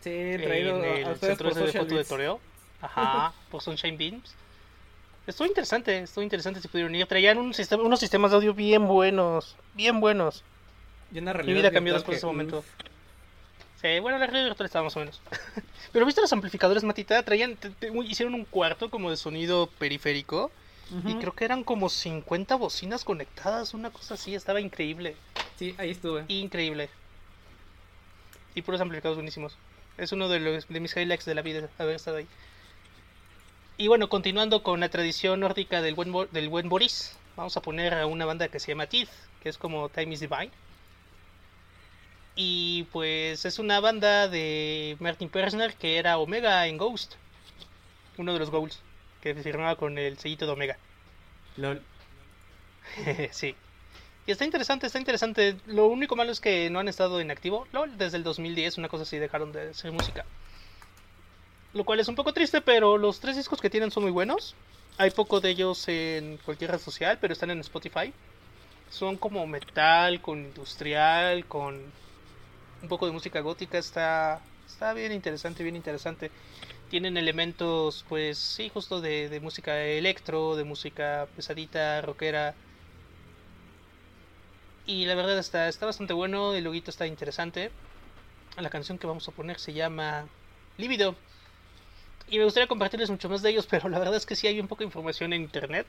[0.00, 0.10] Sí,
[0.42, 2.40] traído en el centro de foto de toreo.
[2.80, 4.34] Ajá, por Sunshine Beams.
[5.26, 7.06] Estuvo interesante, estuvo interesante si pudieron ir.
[7.06, 10.42] Traían un sistema, unos sistemas de audio bien buenos, bien buenos.
[11.12, 12.64] Y una Mi vida cambió después de ese momento.
[13.82, 15.20] Sí, bueno, la realidad virtual estaba más o menos.
[15.92, 17.58] Pero viste los amplificadores, Matita, traían,
[18.06, 20.50] hicieron un cuarto como de sonido periférico.
[21.06, 25.16] Y creo que eran como 50 bocinas conectadas, una cosa así, estaba increíble.
[25.58, 26.26] Sí, ahí estuve.
[26.28, 26.90] Increíble.
[28.54, 29.56] Y puros amplificadores buenísimos.
[29.96, 32.26] Es uno de, los, de mis highlights de la vida haber estado ahí.
[33.78, 37.94] Y bueno, continuando con la tradición nórdica del buen, del buen Boris, vamos a poner
[37.94, 39.08] a una banda que se llama Teeth,
[39.42, 40.50] que es como Time is Divine.
[42.34, 47.14] Y pues es una banda de Martin Persner que era Omega en Ghost.
[48.16, 48.80] Uno de los Goals
[49.20, 50.78] que firmaba con el sellito de Omega.
[51.56, 51.82] LOL.
[53.30, 53.54] sí.
[54.26, 55.56] Y está interesante, está interesante.
[55.66, 57.66] Lo único malo es que no han estado en activo.
[57.72, 60.24] LOL, desde el 2010, una cosa así, dejaron de hacer música.
[61.72, 64.54] Lo cual es un poco triste, pero los tres discos que tienen son muy buenos.
[64.98, 68.12] Hay poco de ellos en cualquier red social, pero están en Spotify.
[68.90, 71.82] son como metal, con industrial, con
[72.82, 76.30] un poco de música gótica, está, está bien interesante, bien interesante.
[76.90, 82.54] Tienen elementos, pues sí, justo de, de música electro, de música pesadita, rockera.
[84.86, 87.70] Y la verdad está, está bastante bueno, el loguito está interesante.
[88.58, 90.26] La canción que vamos a poner se llama
[90.76, 91.14] Lívido.
[92.28, 94.60] Y me gustaría compartirles mucho más de ellos, pero la verdad es que sí hay
[94.60, 95.86] un poco de información en internet.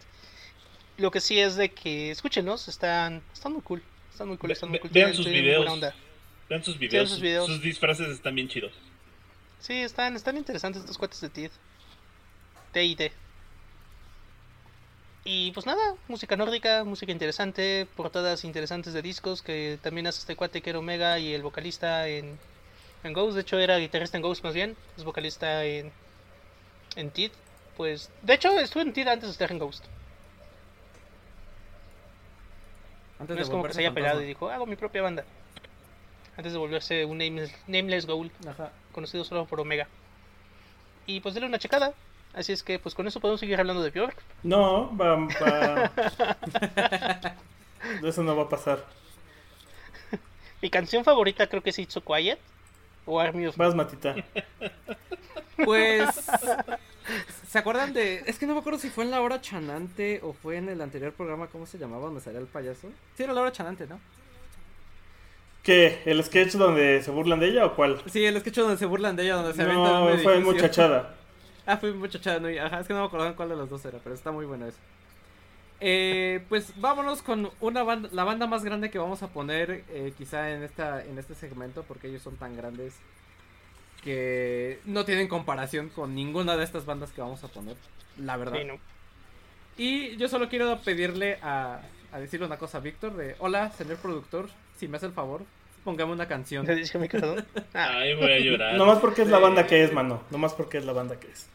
[0.97, 3.81] Lo que sí es de que escúchenos, están, están muy cool.
[4.11, 4.91] Están muy cool, están muy cool.
[4.93, 5.57] Vean sus videos.
[5.57, 5.95] buena onda.
[6.49, 7.09] Vean sus videos.
[7.09, 7.47] sus videos.
[7.47, 8.73] Sus disfraces están bien chidos.
[9.59, 11.51] Sí, están, están interesantes estos cuates de TID.
[12.73, 13.11] T&D.
[15.25, 20.35] Y pues nada, música nórdica, música interesante, portadas interesantes de discos que también hace este
[20.35, 22.37] cuate que era Omega y el vocalista en,
[23.05, 23.35] en Ghost.
[23.35, 25.93] De hecho, era guitarrista en Ghost más bien, es vocalista en,
[26.97, 27.31] en TID.
[27.77, 29.85] Pues, de hecho, estuve en TID antes de estar en Ghost.
[33.19, 35.23] Antes No es como que se haya pelado y dijo, hago mi propia banda.
[36.37, 38.31] Antes de volverse un nameless, nameless Goal.
[38.47, 38.71] Ajá.
[38.91, 39.87] conocido solo por Omega.
[41.05, 41.93] Y pues denle una checada.
[42.33, 44.15] Así es que pues con eso podemos seguir hablando de Björk.
[44.41, 45.91] No, va, va-
[48.03, 48.83] Eso no va a pasar.
[50.61, 52.39] Mi canción favorita creo que es It's So Quiet
[53.05, 54.15] o Army of Vas, Matita.
[55.63, 56.09] Pues.
[57.47, 58.23] ¿Se acuerdan de.?
[58.25, 60.81] Es que no me acuerdo si fue en la hora chanante o fue en el
[60.81, 62.05] anterior programa, ¿cómo se llamaba?
[62.05, 62.89] Donde salía el payaso.
[63.15, 63.99] Sí, era la hora chanante, ¿no?
[65.63, 66.01] ¿Qué?
[66.05, 68.01] ¿El sketch donde se burlan de ella o cuál?
[68.07, 71.15] Sí, el sketch donde se burlan de ella, donde se No, un fue muchachada.
[71.65, 73.97] Ah, fue muchachada, no, ajá, es que no me acuerdo cuál de los dos era,
[74.03, 74.77] pero está muy bueno eso.
[75.79, 80.13] Eh, pues vámonos con una banda, la banda más grande que vamos a poner eh,
[80.17, 82.95] quizá en esta en este segmento porque ellos son tan grandes
[84.03, 87.77] que no tienen comparación con ninguna de estas bandas que vamos a poner,
[88.17, 88.59] la verdad.
[88.59, 88.77] Sí, no.
[89.77, 91.79] Y yo solo quiero pedirle a,
[92.11, 95.41] a decirle una cosa a Víctor de, hola, señor productor, si me hace el favor,
[95.83, 96.65] póngame una canción.
[96.65, 97.45] ¿Le dije a mi corazón?
[97.73, 98.75] Ay, voy a llorar.
[98.75, 100.21] Nomás porque es la banda que es, mano.
[100.31, 101.49] Nomás porque es la banda que es.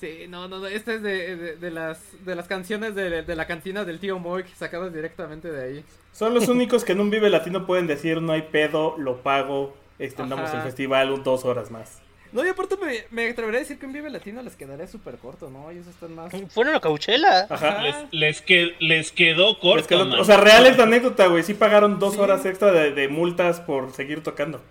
[0.00, 3.36] Sí, no, no, no, esta es de, de, de las, de las canciones de, de
[3.36, 5.84] la cantina del tío Moik, sacadas directamente de ahí.
[6.12, 9.74] Son los únicos que en un Vive Latino pueden decir no hay pedo, lo pago,
[9.98, 10.58] extendamos Ajá.
[10.58, 12.02] el festival dos horas más.
[12.36, 15.16] No, y aparte me, me atrevería a decir que un Vive Latino les quedaría súper
[15.16, 15.70] corto, ¿no?
[15.70, 16.30] Ellos están más...
[16.50, 17.46] Fueron a Coachella.
[17.48, 17.82] Ajá.
[17.82, 19.76] Les, les, que- les quedó corto.
[19.78, 20.20] Les quedó- man.
[20.20, 21.42] o sea, real es la anécdota, güey.
[21.42, 22.20] Sí pagaron dos Sí.
[22.20, 24.62] horas extra de, de multas por seguir tocando.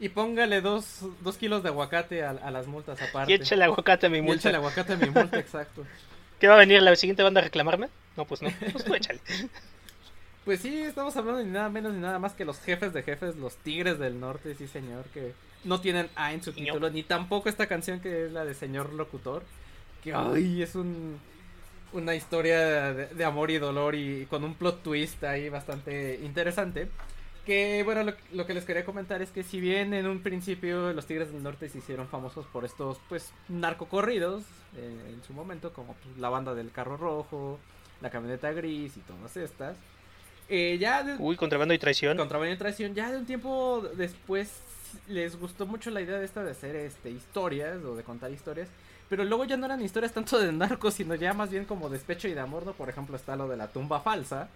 [0.00, 3.30] Y póngale dos, dos kilos de aguacate a, a las multas aparte.
[3.30, 4.56] Y échale aguacate a mi Y échale multa.
[4.56, 5.84] aguacate a mi multa, exacto.
[6.40, 7.88] ¿Qué va a venir la siguiente banda a reclamarme?
[8.16, 8.50] No, pues no.
[8.72, 9.20] Pues tú échale.
[10.44, 13.36] Pues sí, estamos hablando ni nada menos ni nada más que los jefes de jefes,
[13.36, 15.34] los tigres del norte, sí señor, que
[15.64, 18.92] no tienen A en su título, ni tampoco esta canción que es la de señor
[18.92, 19.42] locutor,
[20.02, 21.18] que ay, es un
[21.92, 26.88] una historia de, de amor y dolor y con un plot twist ahí bastante interesante.
[27.44, 30.92] Que bueno, lo, lo que les quería comentar es que si bien en un principio
[30.92, 34.44] los Tigres del Norte se hicieron famosos por estos pues narcocorridos
[34.76, 37.58] eh, en su momento, como pues, la banda del carro rojo,
[38.00, 39.76] la camioneta gris y todas estas,
[40.48, 42.16] eh, ya de, Uy, contrabando y traición.
[42.16, 44.50] Contrabando y traición, ya de un tiempo después
[45.08, 48.68] les gustó mucho la idea de esta de hacer este historias o de contar historias,
[49.08, 52.28] pero luego ya no eran historias tanto de narcos, sino ya más bien como despecho
[52.28, 52.72] y de amor, ¿no?
[52.72, 54.48] Por ejemplo, está lo de la tumba falsa,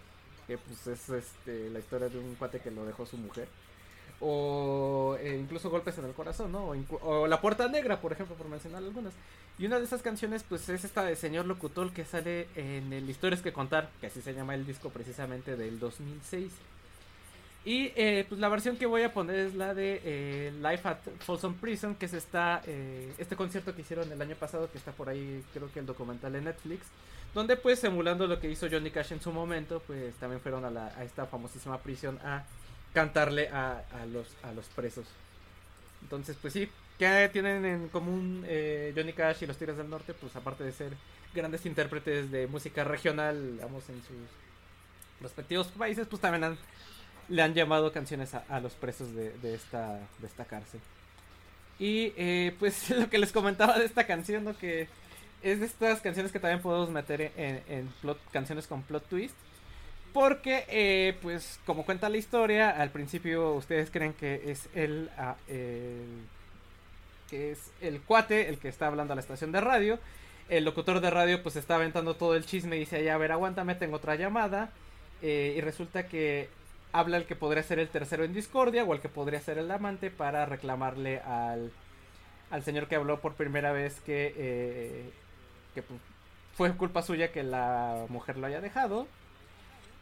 [0.47, 3.49] que pues es este la historia de un cuate que lo dejó su mujer.
[4.21, 6.73] O eh, incluso golpes en el corazón, ¿no?
[7.03, 9.13] O, La Puerta Negra, por ejemplo, por mencionar algunas.
[9.59, 13.09] Y una de esas canciones, pues es esta de Señor Locutor que sale en el
[13.11, 16.51] Historias que Contar, que así se llama el disco precisamente del 2006.
[17.67, 20.99] Y eh, pues la versión que voy a poner es la de eh, Life at
[21.19, 24.93] Folsom Prison, que es esta, eh, este concierto que hicieron el año pasado, que está
[24.93, 26.87] por ahí, creo que el documental en Netflix,
[27.35, 30.71] donde pues emulando lo que hizo Johnny Cash en su momento, pues también fueron a,
[30.71, 32.45] la, a esta famosísima prisión a
[32.95, 35.07] cantarle a, a los, a los presos.
[36.03, 36.69] Entonces, pues sí,
[37.01, 40.15] ¿qué tienen en común eh, Johnny Cash y los Tigres del Norte?
[40.15, 40.93] Pues aparte de ser
[41.35, 44.17] grandes intérpretes de música regional, digamos, en sus
[45.21, 46.59] respectivos países, pues también han,
[47.29, 50.81] le han llamado canciones a, a los presos de, esta, de esta cárcel.
[51.79, 54.57] Y eh, pues lo que les comentaba de esta canción, ¿no?
[54.57, 54.89] que
[55.43, 59.35] es de estas canciones que también podemos meter en, en plot, canciones con plot twist.
[60.13, 65.37] Porque, eh, pues, como cuenta la historia, al principio ustedes creen que es el, ah,
[65.47, 66.25] el-
[67.29, 69.99] que es el cuate el que está hablando a la estación de radio.
[70.49, 73.33] El locutor de radio, pues, está aventando todo el chisme y dice, ya, a ver,
[73.33, 74.71] aguántame, tengo otra llamada.
[75.23, 76.49] Eh, y resulta que
[76.99, 79.71] habla el que podría ser el tercero en discordia o el que podría ser el
[79.71, 81.71] amante para reclamarle al,
[82.51, 85.11] al señor que habló por primera vez que, eh,
[85.75, 86.01] que pues,
[86.55, 89.07] fue culpa suya que la mujer lo haya dejado.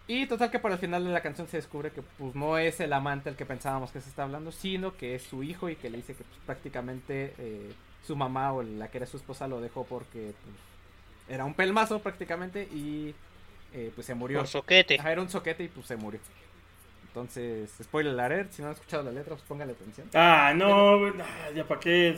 [0.06, 2.78] Y total que para el final de la canción se descubre que pues no es
[2.78, 5.76] el amante el que pensábamos que se está hablando, sino que es su hijo y
[5.76, 7.72] que le dice que pues, prácticamente eh,
[8.06, 10.56] su mamá o la que era su esposa lo dejó porque pues,
[11.26, 13.14] era un pelmazo prácticamente y
[13.72, 14.38] eh, pues se murió.
[14.38, 15.00] Por soquete.
[15.00, 16.20] Ajá, era un soquete y pues se murió.
[17.14, 20.08] Entonces, spoiler alert, si no han escuchado la letra, pues póngale atención.
[20.14, 21.12] Ah, no, güey,
[21.54, 22.16] ya para qué.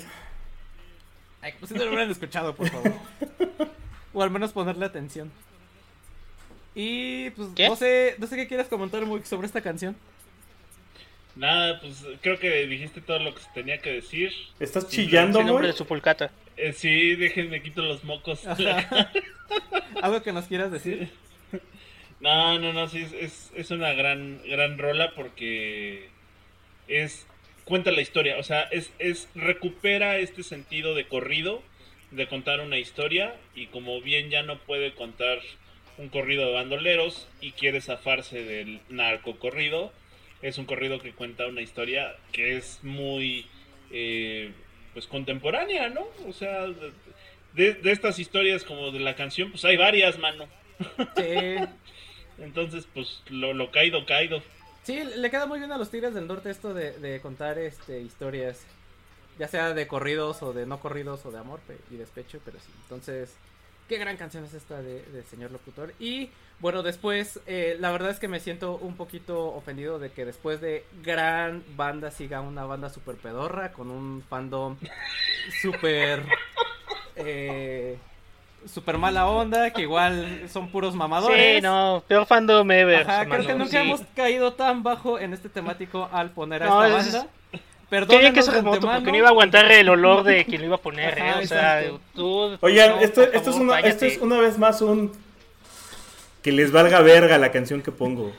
[1.43, 2.93] Ay, pues si no lo hubieran escuchado, por favor.
[4.15, 5.31] o al menos ponerle atención.
[6.75, 7.69] Y pues ¿Qué?
[7.69, 9.95] no sé, no sé qué quieras comentar muy sobre esta canción.
[11.35, 14.33] Nada, pues creo que dijiste todo lo que se tenía que decir.
[14.59, 15.73] ¿Estás Sí, chillando, El nombre güey?
[15.73, 16.31] de su pulcata.
[16.57, 18.47] Eh, sí, déjenme quito los mocos.
[20.01, 21.11] Algo que nos quieras decir.
[22.21, 26.09] No, no, no, sí, es, es, es una gran, gran rola porque
[26.89, 27.27] es,
[27.65, 31.63] cuenta la historia, o sea, es, es, recupera este sentido de corrido,
[32.11, 35.41] de contar una historia, y como bien ya no puede contar
[35.99, 39.93] un corrido de bandoleros y quiere zafarse del narco corrido,
[40.41, 43.47] es un corrido que cuenta una historia que es muy,
[43.91, 44.53] eh,
[44.95, 46.07] pues, contemporánea, ¿no?
[46.27, 46.67] O sea,
[47.53, 50.47] de, de estas historias como de la canción, pues hay varias, mano.
[51.17, 51.57] Sí.
[52.39, 54.43] Entonces, pues lo, lo caído, caído.
[54.83, 58.01] Sí, le queda muy bien a los Tigres del Norte esto de, de contar este
[58.01, 58.65] historias,
[59.39, 61.61] ya sea de corridos o de no corridos o de amor
[61.91, 62.71] y despecho, pero sí.
[62.83, 63.35] Entonces,
[63.89, 65.93] qué gran canción es esta de, de Señor Locutor.
[65.99, 66.31] Y
[66.61, 70.61] bueno, después, eh, la verdad es que me siento un poquito ofendido de que después
[70.61, 74.77] de gran banda siga una banda super pedorra con un fandom
[75.63, 76.25] super...
[77.17, 77.97] Eh,
[78.73, 81.57] super mala onda, que igual son puros mamadores.
[81.57, 83.03] Sí, no, peor fandom ever.
[83.09, 83.77] Ajá, creo que nunca sí.
[83.79, 87.31] hemos caído tan bajo en este temático al poner a No, esta es- banda.
[87.89, 90.67] Perdónenos que es de remoto, porque no iba a aguantar el olor de quien lo
[90.67, 91.45] iba a poner, Ajá, ¿eh?
[91.45, 91.83] O sea,
[92.17, 92.59] tú.
[92.61, 95.13] Oigan, no, esto, esto, es una, esto es una vez más un...
[96.43, 98.33] Que les valga verga la canción que pongo.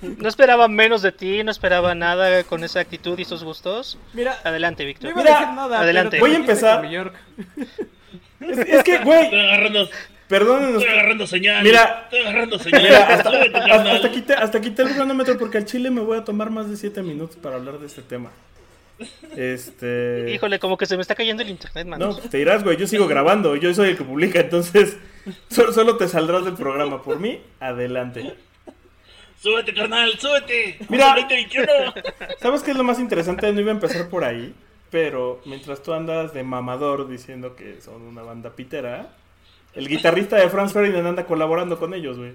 [0.00, 3.98] No esperaba menos de ti, no esperaba nada con esa actitud y esos gustos.
[4.14, 5.10] Mira, Adelante, no Víctor.
[5.10, 5.80] iba a Mira, decir nada.
[5.80, 6.18] adelante.
[6.20, 6.82] Voy a empezar.
[8.48, 9.88] Es, es que, güey, Estoy agarrando,
[10.28, 10.82] perdónenos.
[10.82, 11.62] estoy agarrando señal.
[11.64, 12.02] Mira.
[12.04, 12.82] estoy agarrando señal.
[12.82, 16.50] Mira, hasta, hasta- quité, hasta quité el cronómetro porque al chile me voy a tomar
[16.50, 18.30] más de 7 minutos para hablar de este tema.
[19.36, 20.30] Este...
[20.34, 22.08] Híjole, como que se me está cayendo el internet, mano.
[22.08, 24.96] No, te dirás, güey, yo sigo grabando, yo soy el que publica, entonces
[25.48, 27.02] solo, solo te saldrás del programa.
[27.02, 28.34] Por mí, adelante.
[29.40, 30.78] Súbete, carnal, súbete.
[30.88, 31.06] Mira.
[31.06, 31.94] Vamos al 2021.
[32.40, 33.52] ¿Sabes qué es lo más interesante?
[33.52, 34.54] No iba a empezar por ahí,
[34.92, 39.16] pero mientras tú andas de mamador diciendo que son una banda pitera,
[39.74, 42.34] el guitarrista de Franz Ferdinand anda colaborando con ellos, güey.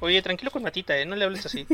[0.00, 1.06] Oye, tranquilo con Matita, ¿eh?
[1.06, 1.64] No le hables así.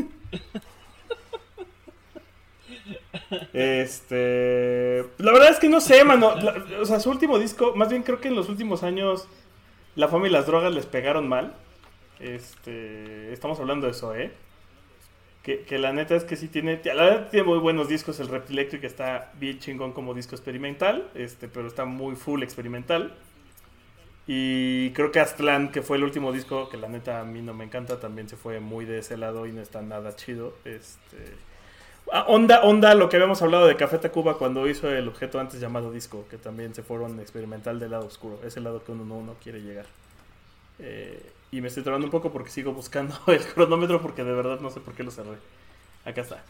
[3.53, 5.05] Este.
[5.17, 6.35] La verdad es que no sé, mano.
[6.35, 9.27] La- o sea, su último disco, más bien creo que en los últimos años
[9.95, 11.55] la fama y las drogas les pegaron mal.
[12.19, 13.33] Este.
[13.33, 14.31] Estamos hablando de eso, ¿eh?
[15.43, 16.79] Que, la neta es que sí tiene.
[16.83, 18.19] La verdad tiene muy buenos discos.
[18.19, 21.09] El Rap Electric está bien chingón como disco experimental.
[21.15, 23.15] Este, pero está muy full experimental.
[24.27, 27.53] Y creo que Aztlán, que fue el último disco, que la neta a mí no
[27.55, 30.53] me encanta, también se fue muy de ese lado y no está nada chido.
[30.63, 31.17] Este.
[32.11, 35.59] Ah, onda, onda, lo que habíamos hablado de Café Tacuba cuando hizo el objeto antes
[35.59, 39.21] llamado disco, que también se fueron experimental del lado oscuro, ese lado que uno no,
[39.23, 39.85] no quiere llegar.
[40.79, 41.21] Eh,
[41.51, 44.69] y me estoy trabando un poco porque sigo buscando el cronómetro porque de verdad no
[44.71, 45.39] sé por qué lo cerré.
[46.05, 46.45] Acá está.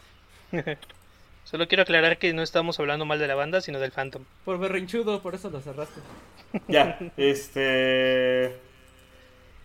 [1.44, 4.26] Solo quiero aclarar que no estamos hablando mal de la banda, sino del Phantom.
[4.44, 6.02] Por berrinchudo, por eso lo cerraste.
[6.68, 8.62] Ya, este...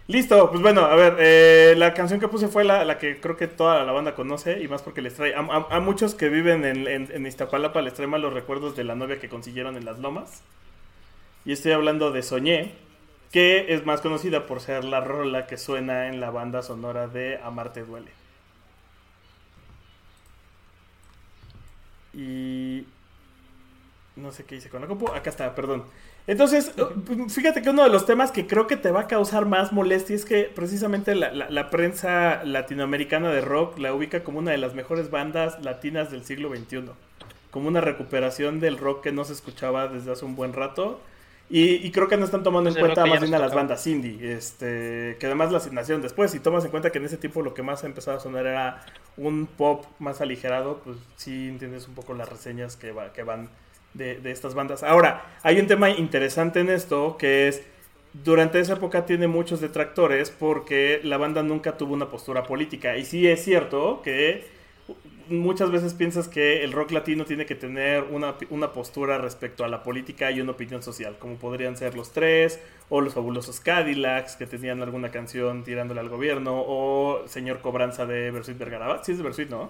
[0.07, 3.35] Listo, pues bueno, a ver, eh, la canción que puse fue la, la que creo
[3.35, 6.29] que toda la banda conoce y más porque les trae, a, a- a muchos que
[6.29, 9.83] viven en, en, en Iztapalapa les trae malos recuerdos de la novia que consiguieron en
[9.83, 10.43] las lomas.
[11.45, 12.75] Y estoy hablando de Soñé,
[13.32, 17.39] que es más conocida por ser la rola que suena en la banda sonora de
[17.43, 18.11] Amarte Duele.
[22.13, 22.86] Y...
[24.15, 25.09] No sé qué hice con la compu.
[25.09, 25.84] Acá está, perdón.
[26.25, 26.71] Entonces,
[27.30, 30.15] fíjate que uno de los temas que creo que te va a causar más molestia
[30.15, 34.57] es que precisamente la, la- la prensa latinoamericana de rock la ubica como una de
[34.57, 36.91] las mejores bandas latinas del siglo XXI.
[37.51, 40.99] Como una recuperación del rock que no se escuchaba desde hace un buen rato.
[41.49, 43.53] Y, y creo que no están tomando Pues en rock cuenta más bien a las
[43.53, 44.33] bandas indie.
[44.33, 46.31] Este, que además las nacieron después.
[46.31, 48.45] Si tomas en cuenta que en ese tiempo lo que más ha empezado a sonar
[48.45, 48.85] era
[49.15, 53.49] un pop más aligerado, pues sí entiendes un poco las reseñas que, va, que van
[53.93, 54.83] de, de estas bandas.
[54.83, 57.63] Ahora, hay un tema interesante en esto que es,
[58.13, 62.97] durante esa época tiene muchos detractores porque la banda nunca tuvo una postura política.
[62.97, 64.57] Y sí es cierto que
[65.30, 69.67] muchas veces piensas que el rock latino tiene que tener una, una postura respecto a
[69.67, 72.59] la política y una opinión social, como podrían ser los tres,
[72.89, 78.32] o los fabulosos Cadillacs, que tenían alguna canción tirándole al gobierno, o Señor Cobranza de
[78.32, 79.69] Bersuit Vergarabat, sí es de Bersuit, ¿no?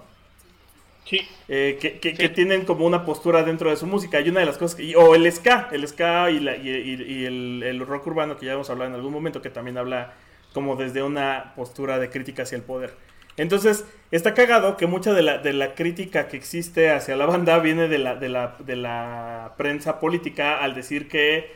[1.04, 1.20] Sí.
[1.48, 4.20] Eh, que, que- que tienen como una postura dentro de su música.
[4.20, 7.02] Y una de las cosas que, o el ska, el ska y, la- y- y-
[7.02, 10.12] y el, el rock urbano que ya hemos hablado en algún momento, que también habla
[10.52, 12.92] como desde una postura de crítica hacia el poder.
[13.38, 17.58] Entonces, está cagado que mucha de la, de la crítica que existe hacia la banda
[17.60, 21.50] viene de la, de, la, de la prensa política al decir que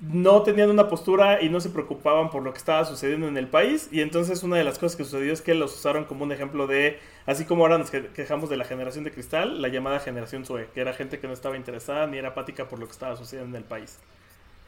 [0.00, 3.48] no tenían una postura y no se preocupaban por lo que estaba sucediendo en el
[3.48, 3.88] país.
[3.92, 6.66] Y entonces una de las cosas que sucedió es que los usaron como un ejemplo
[6.66, 10.44] de, así como ahora nos que- quejamos de la generación de cristal, la llamada generación
[10.44, 13.16] Sue, que era gente que no estaba interesada ni era apática por lo que estaba
[13.16, 14.00] sucediendo en el país.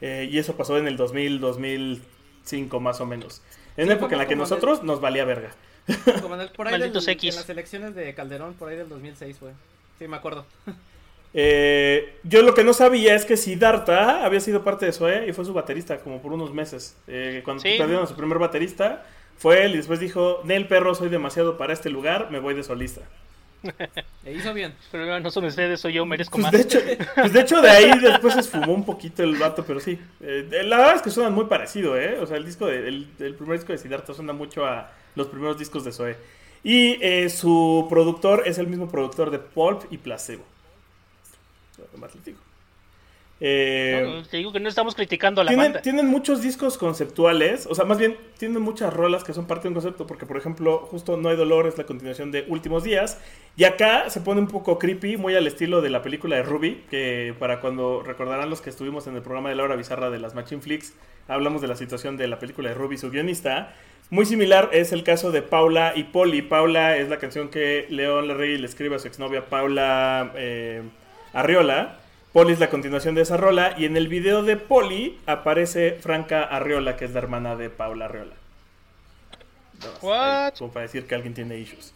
[0.01, 3.43] Eh, y eso pasó en el 2000, 2005 más o menos.
[3.77, 5.55] En una época en la que nosotros nos valía verga.
[6.21, 9.39] Como en el, por ahí del- en las elecciones de Calderón, por ahí del 2006,
[9.39, 9.53] güey.
[9.99, 10.45] Sí, me acuerdo.
[11.37, 15.33] Eh, yo lo que no sabía es que Siddhartha había sido parte de Zoe y
[15.33, 16.95] fue su baterista como por unos meses.
[17.07, 17.75] Eh, cuando Sí.
[17.77, 19.05] perdieron a su primer baterista,
[19.37, 22.63] fue él y después dijo, Nel perro, soy demasiado para este lugar, me voy de
[22.63, 23.01] solista.
[24.25, 24.73] E hizo bien.
[24.93, 26.51] Pero no son ustedes, soy yo, merezco Pues más.
[26.53, 26.79] de, hecho,
[27.15, 29.99] pues de hecho de ahí después se esfumó un poquito el vato, pero sí.
[30.21, 32.17] Eh, la verdad es que suenan muy parecido, ¿eh?
[32.21, 35.27] O sea, el disco de- el, el primer disco de Siddhartha suena mucho a los
[35.27, 36.17] primeros discos de Zoe.
[36.63, 40.43] Y eh, su productor es el mismo productor de Pulp y Placebo.
[41.97, 42.39] Más les digo.
[43.41, 45.81] Eh, No, te digo que no estamos criticando a la tienen, banda.
[45.81, 49.67] tienen muchos discos conceptuales, o sea, más bien tienen muchas rolas que son parte de
[49.69, 53.19] un concepto, porque por ejemplo, justo No hay dolor es la continuación de Últimos días,
[53.57, 56.85] y acá se pone un poco creepy, muy al estilo de la película de Ruby,
[56.89, 60.19] que para cuando recordarán los que estuvimos en el programa de la hora bizarra de
[60.19, 60.93] las Machine Flicks,
[61.27, 63.75] hablamos de la situación de la película de Ruby, su guionista.
[64.09, 66.41] Muy similar es el caso de Paula y Polly.
[66.43, 70.83] Paula es la canción que León Larregui le escribe a su exnovia Paula eh,
[71.33, 71.97] Arriola.
[72.31, 73.73] Polly es la continuación de esa rola.
[73.77, 78.05] Y en el video de Polly aparece Franca Arriola, que es la hermana de Paula
[78.05, 78.35] Arriola.
[80.01, 80.45] What?
[80.45, 81.93] ahí, Como para decir que alguien tiene issues.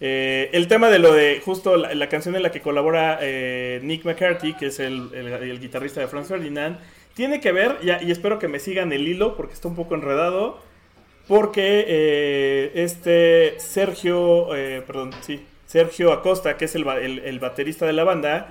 [0.00, 3.78] Eh, el tema de lo de justo la, la canción en la que colabora eh,
[3.84, 6.78] Nick McCarthy, que es el, el- el guitarrista de Franz Ferdinand,
[7.14, 9.94] tiene que ver, ya- y espero que me sigan el hilo porque está un poco
[9.94, 10.58] enredado,
[11.28, 15.10] porque eh, este Sergio, eh, perdón,
[15.66, 18.50] Sergio Acosta, que es el, ba- el- el baterista de la banda,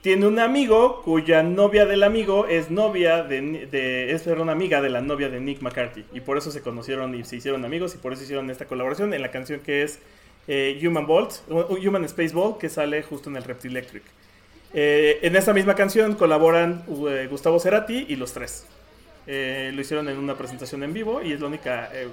[0.00, 4.90] tiene un amigo cuya novia del amigo es novia de, de es una amiga de
[4.90, 7.98] la novia de Nick McCarthy y por eso se conocieron y se hicieron amigos y
[7.98, 10.00] por eso hicieron esta colaboración en la canción que es
[10.48, 14.02] eh, Human Bolt, Human Space Ball que sale justo en el Reptilectric.
[14.74, 16.82] En esta misma canción colaboran
[17.30, 18.66] Gustavo Cerati y los tres.
[19.26, 22.08] Eh, lo hicieron en una presentación en vivo y es la única eh,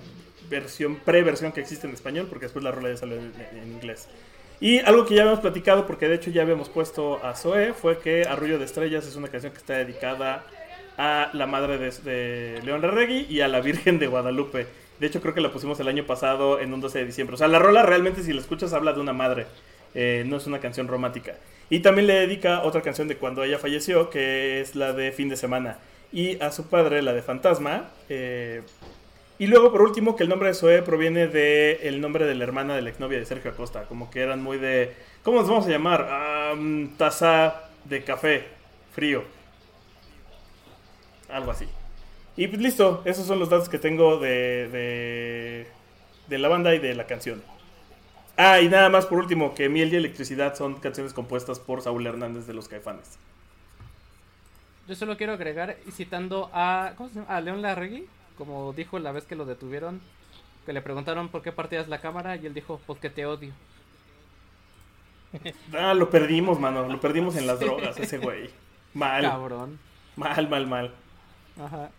[0.49, 4.07] versión, pre-versión que existe en español porque después la rola ya salió en, inglés.
[4.61, 7.99] Y algo que ya habíamos platicado, porque de hecho ya habíamos puesto a Zoe, fue
[7.99, 10.45] que Arrullo de Estrellas es una canción que está dedicada
[10.97, 14.67] a la madre de, de León Larregui y a la Virgen de Guadalupe.
[14.99, 17.35] De hecho, creo que la pusimos el año pasado en un 12 de diciembre.
[17.35, 19.47] O sea, la rola realmente, si la escuchas, habla de una madre.
[19.95, 21.35] Eh, no es una canción romántica.
[21.69, 25.29] Y también le dedica otra canción de cuando ella falleció, que es la de Fin
[25.29, 25.79] de Semana.
[26.11, 27.89] Y a su padre, la de Fantasma.
[28.09, 28.61] eh,
[29.37, 32.43] y luego, por último, que el nombre de Zoe proviene del el nombre de la
[32.43, 33.83] hermana de la exnovia de Sergio Acosta.
[33.83, 34.93] Como que eran muy de.
[35.23, 36.09] ¿Cómo nos vamos a llamar?
[36.97, 38.43] Taza de café
[38.93, 39.23] frío.
[41.29, 41.67] Algo así.
[42.35, 45.67] Y pues listo, esos son los datos que tengo de, de,
[46.27, 47.41] de la banda y de la canción.
[48.37, 52.07] Ah, y nada más por último, que Miel y Electricidad son canciones compuestas por Saúl
[52.07, 53.19] Hernández de los Caifanes.
[54.89, 57.27] Yo solo quiero agregar, citando a, ¿cómo se llama?
[57.29, 60.01] A León Larregui, como dijo la vez que lo detuvieron,
[60.65, 63.53] que le preguntaron por qué partías la cámara y él dijo, porque te odio.
[65.77, 66.87] Ah, lo perdimos, mano.
[66.87, 68.49] Lo perdimos en las drogas, ese güey.
[68.95, 69.77] Mal, Cabrón.
[70.15, 70.91] mal, mal, mal.
[71.61, 71.91] Ajá.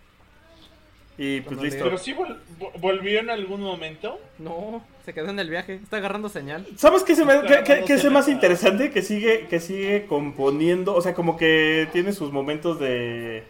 [1.23, 1.85] Y pues listo.
[1.85, 4.19] Pero sí vol- vo- volvió en algún momento.
[4.39, 6.67] No, se quedó en el viaje, está agarrando señal.
[6.79, 8.91] ¿Sabes qué se me, qué- qué- qué es más interesante?
[8.91, 13.43] Que sigue, que sigue componiendo, o sea, como que tiene sus momentos de,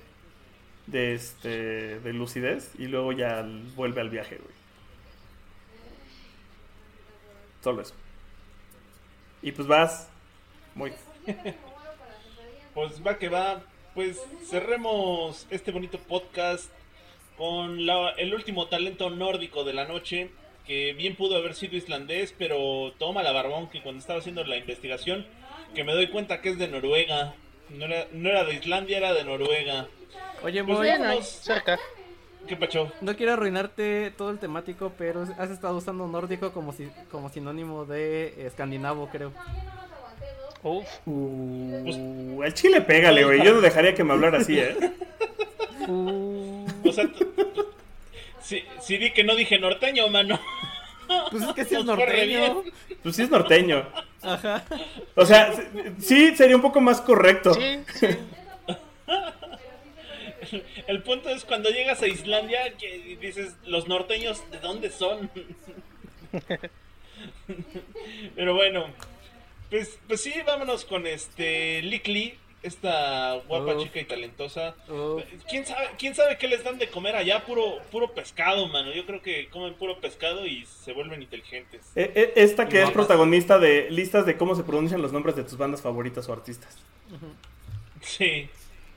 [0.89, 3.47] de este, de lucidez y luego ya
[3.77, 4.55] vuelve al viaje, güey.
[7.63, 7.95] Solo eso.
[9.43, 10.09] Y pues vas,
[10.75, 10.93] muy,
[12.75, 13.63] Pues va que va.
[13.95, 14.19] Pues
[14.49, 16.71] cerremos este bonito podcast
[17.41, 20.29] con la- el último talento nórdico de la noche.
[20.67, 24.59] Que bien pudo haber sido islandés, pero toma la barbón que cuando estaba haciendo la
[24.59, 25.27] investigación,
[25.75, 27.33] que me doy cuenta que es de Noruega.
[27.71, 29.87] No era, no era de Islandia, era de Noruega.
[30.45, 31.79] Oye, Pues ahí, cerca.
[32.47, 32.93] ¿Qué pacho?
[33.01, 37.87] No quiero arruinarte todo el temático, pero has estado usando nórdico como si, como sinónimo
[37.87, 39.33] de escandinavo, creo.
[40.63, 40.87] Uf.
[41.07, 43.43] Uh, el chile pégale, güey.
[43.43, 44.77] Yo no dejaría que me hablara así, ¿eh?
[45.89, 46.60] Uh,
[47.01, 47.65] sea,
[48.43, 50.41] sí, sí di que no dije norteño, mano.
[51.31, 52.63] Pues es que sí es norteño.
[53.03, 53.85] Pues sí es norteño.
[54.23, 54.65] Ajá.
[55.17, 55.53] O sea,
[55.99, 57.55] sí sería un poco más correcto.
[57.55, 58.07] sí, sí.
[60.87, 65.31] El punto es cuando llegas a Islandia que dices, los norteños, ¿de dónde son?
[68.37, 68.87] Pero bueno,
[69.69, 73.83] pues, pues sí, vámonos con este Likli, esta guapa Uf.
[73.85, 74.75] chica y talentosa.
[74.89, 75.23] Uf.
[75.49, 77.45] ¿Quién sabe, ¿Quién sabe qué les dan de comer allá?
[77.47, 78.93] Puro, puro pescado, mano.
[78.93, 81.91] Yo creo que comen puro pescado y se vuelven inteligentes.
[81.97, 83.07] E- e- Esta que Y es guapas.
[83.07, 86.77] protagonista de listas de cómo se pronuncian los nombres de tus bandas favoritas o artistas.
[88.03, 88.49] Sí,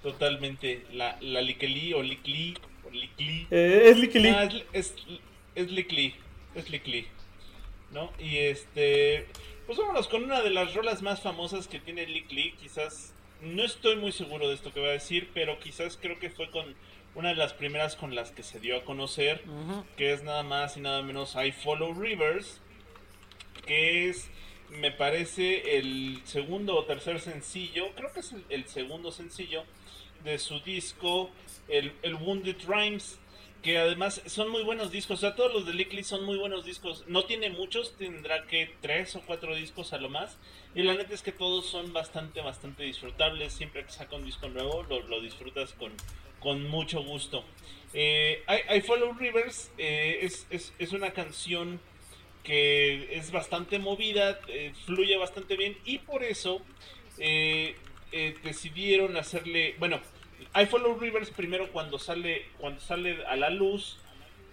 [0.01, 0.85] totalmente.
[0.91, 3.47] La, la Likeli o Likli o Likli.
[3.51, 4.29] Eh, es Licky Lee.
[4.29, 4.93] Ah, es, es,
[5.55, 6.15] es Likli,
[6.55, 7.07] es Likli,
[7.91, 8.11] ¿no?
[8.19, 9.27] Y este,
[9.65, 13.13] pues vámonos con una de las rolas más famosas que tiene Likli, quizás,
[13.43, 16.49] no estoy muy seguro de esto que voy a decir, pero quizás creo que fue
[16.49, 16.75] con
[17.15, 19.43] una de las primeras con las que se dio a conocer,
[19.97, 22.59] que es nada más y nada menos I Follow Rivers,
[23.65, 24.29] que es,
[24.69, 29.63] me parece, el segundo o tercer sencillo, creo que es el, el segundo sencillo
[30.23, 31.29] de su disco,
[31.67, 33.19] el, el Wounded Rhymes,
[33.63, 36.65] que además son muy buenos discos, o sea, todos los de Lickly son muy buenos
[36.65, 40.37] discos, no tiene muchos, tendrá que tres o cuatro discos a lo más,
[40.75, 44.49] y la neta es que todos son bastante, bastante disfrutables, siempre que saca un disco
[44.49, 45.93] nuevo lo, lo disfrutas con,
[46.39, 47.43] con mucho gusto.
[47.93, 51.79] Eh, I, I Follow Rivers eh, es, es, es una canción
[52.43, 55.77] que es bastante movida, eh, fluye bastante bien.
[55.85, 56.61] Y por eso
[57.17, 57.75] eh,
[58.43, 60.01] decidieron hacerle, bueno,
[60.55, 63.97] I Follow Rivers primero cuando sale cuando sale a la luz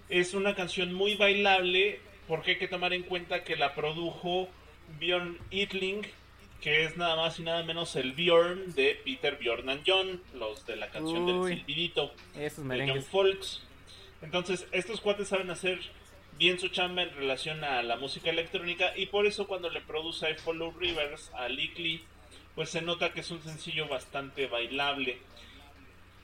[0.09, 4.49] es una canción muy bailable porque hay que tomar en cuenta que la produjo
[4.99, 6.07] Bjorn Itling
[6.61, 10.67] que es nada más y nada menos el Bjorn de Peter Bjorn and John, los
[10.67, 11.51] de la canción Uy.
[11.51, 13.03] del silbidito Esos de John.
[13.03, 13.63] Folks.
[14.23, 15.81] Entonces, estos cuates saben hacer
[16.39, 20.31] bien su chamba en relación a la música electrónica y por eso cuando le produce
[20.31, 22.03] I Follow Rivers a Likely,
[22.55, 25.19] pues se nota que es un sencillo bastante bailable.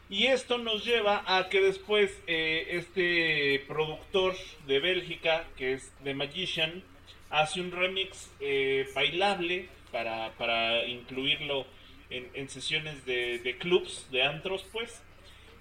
[0.08, 4.36] Y esto nos lleva a que después eh, este productor
[4.66, 6.84] de Bélgica, que es The Magician,
[7.30, 11.66] hace un remix eh, bailable para, para incluirlo
[12.08, 15.02] en, sesiones de, de clubs, de antros, pues.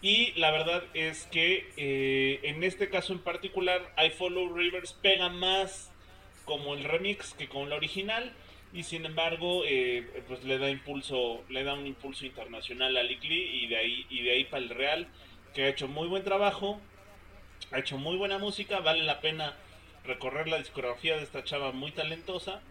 [0.03, 5.29] Y la verdad es que eh, en este caso en particular, I Follow Rivers pega
[5.29, 5.91] más
[6.43, 8.31] como el remix que con la original.
[8.75, 13.63] Y sin embargo, eh, pues le da impulso, le da un impulso internacional a Likely
[13.63, 15.07] y de ahí, y de ahí para el Real,
[15.53, 16.81] que ha hecho muy buen trabajo,
[17.71, 19.55] ha hecho muy buena música, vale la pena
[20.03, 22.61] recorrer la discografía de esta chava muy talentosa.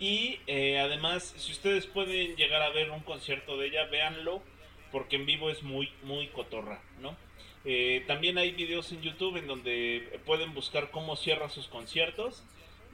[0.00, 4.42] Y eh, además, si ustedes pueden llegar a ver un concierto de ella, véanlo,
[4.90, 7.16] porque en vivo es muy, muy cotorra, ¿no?
[7.64, 12.42] Eh, también hay videos en YouTube en donde pueden buscar cómo cierra sus conciertos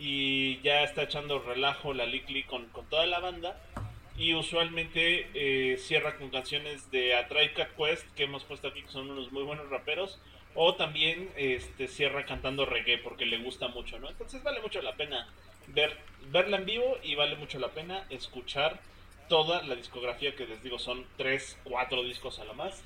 [0.01, 3.61] y ya está echando relajo la Likely con, con toda la banda.
[4.17, 8.83] Y usualmente eh, cierra con canciones de A Tribe Called Quest, que hemos puesto aquí,
[8.83, 10.19] que son unos muy buenos raperos.
[10.55, 14.09] O también este, cierra cantando reggae, porque le gusta mucho, ¿no?
[14.09, 15.29] Entonces vale mucho la pena
[15.69, 15.97] ver,
[16.31, 18.81] verla en vivo y vale mucho la pena escuchar
[19.29, 22.83] toda la discografía, que les digo son 3, 4 discos a lo más.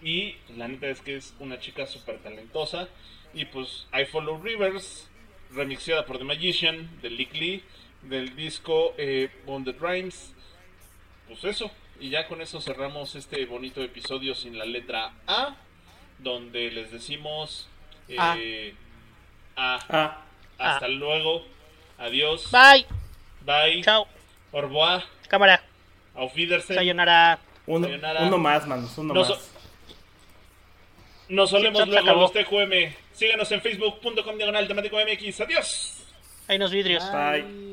[0.00, 2.88] Y la neta es que es una chica súper talentosa.
[3.34, 5.08] Y pues I Follow Rivers,
[5.54, 7.62] remixeada por The Magician, de Lick Lee,
[8.02, 10.32] del disco eh, Bonded Rhymes.
[11.28, 15.56] Pues eso, y ya con eso cerramos este bonito episodio sin la letra A,
[16.18, 17.68] donde les decimos
[18.18, 18.36] A.
[18.38, 18.74] eh,
[19.56, 20.18] A.
[20.58, 21.44] Hasta luego,
[21.98, 22.86] adiós, Bye.
[23.44, 24.06] bye, Chao.
[24.52, 25.62] au revoir, Cámara.
[26.14, 26.78] auf Wiedersehen.
[26.78, 27.38] Sayonara.
[27.66, 28.22] uno, Sayonara.
[28.22, 29.50] uno más, manos, uno No más.
[31.28, 32.94] Nos solemos Sí, luego los TQM.
[33.12, 35.40] Síganos en facebook.com diagonal temático MX.
[35.40, 36.06] Adiós.
[36.48, 37.04] Hay unos vidrios.
[37.12, 37.71] Bye.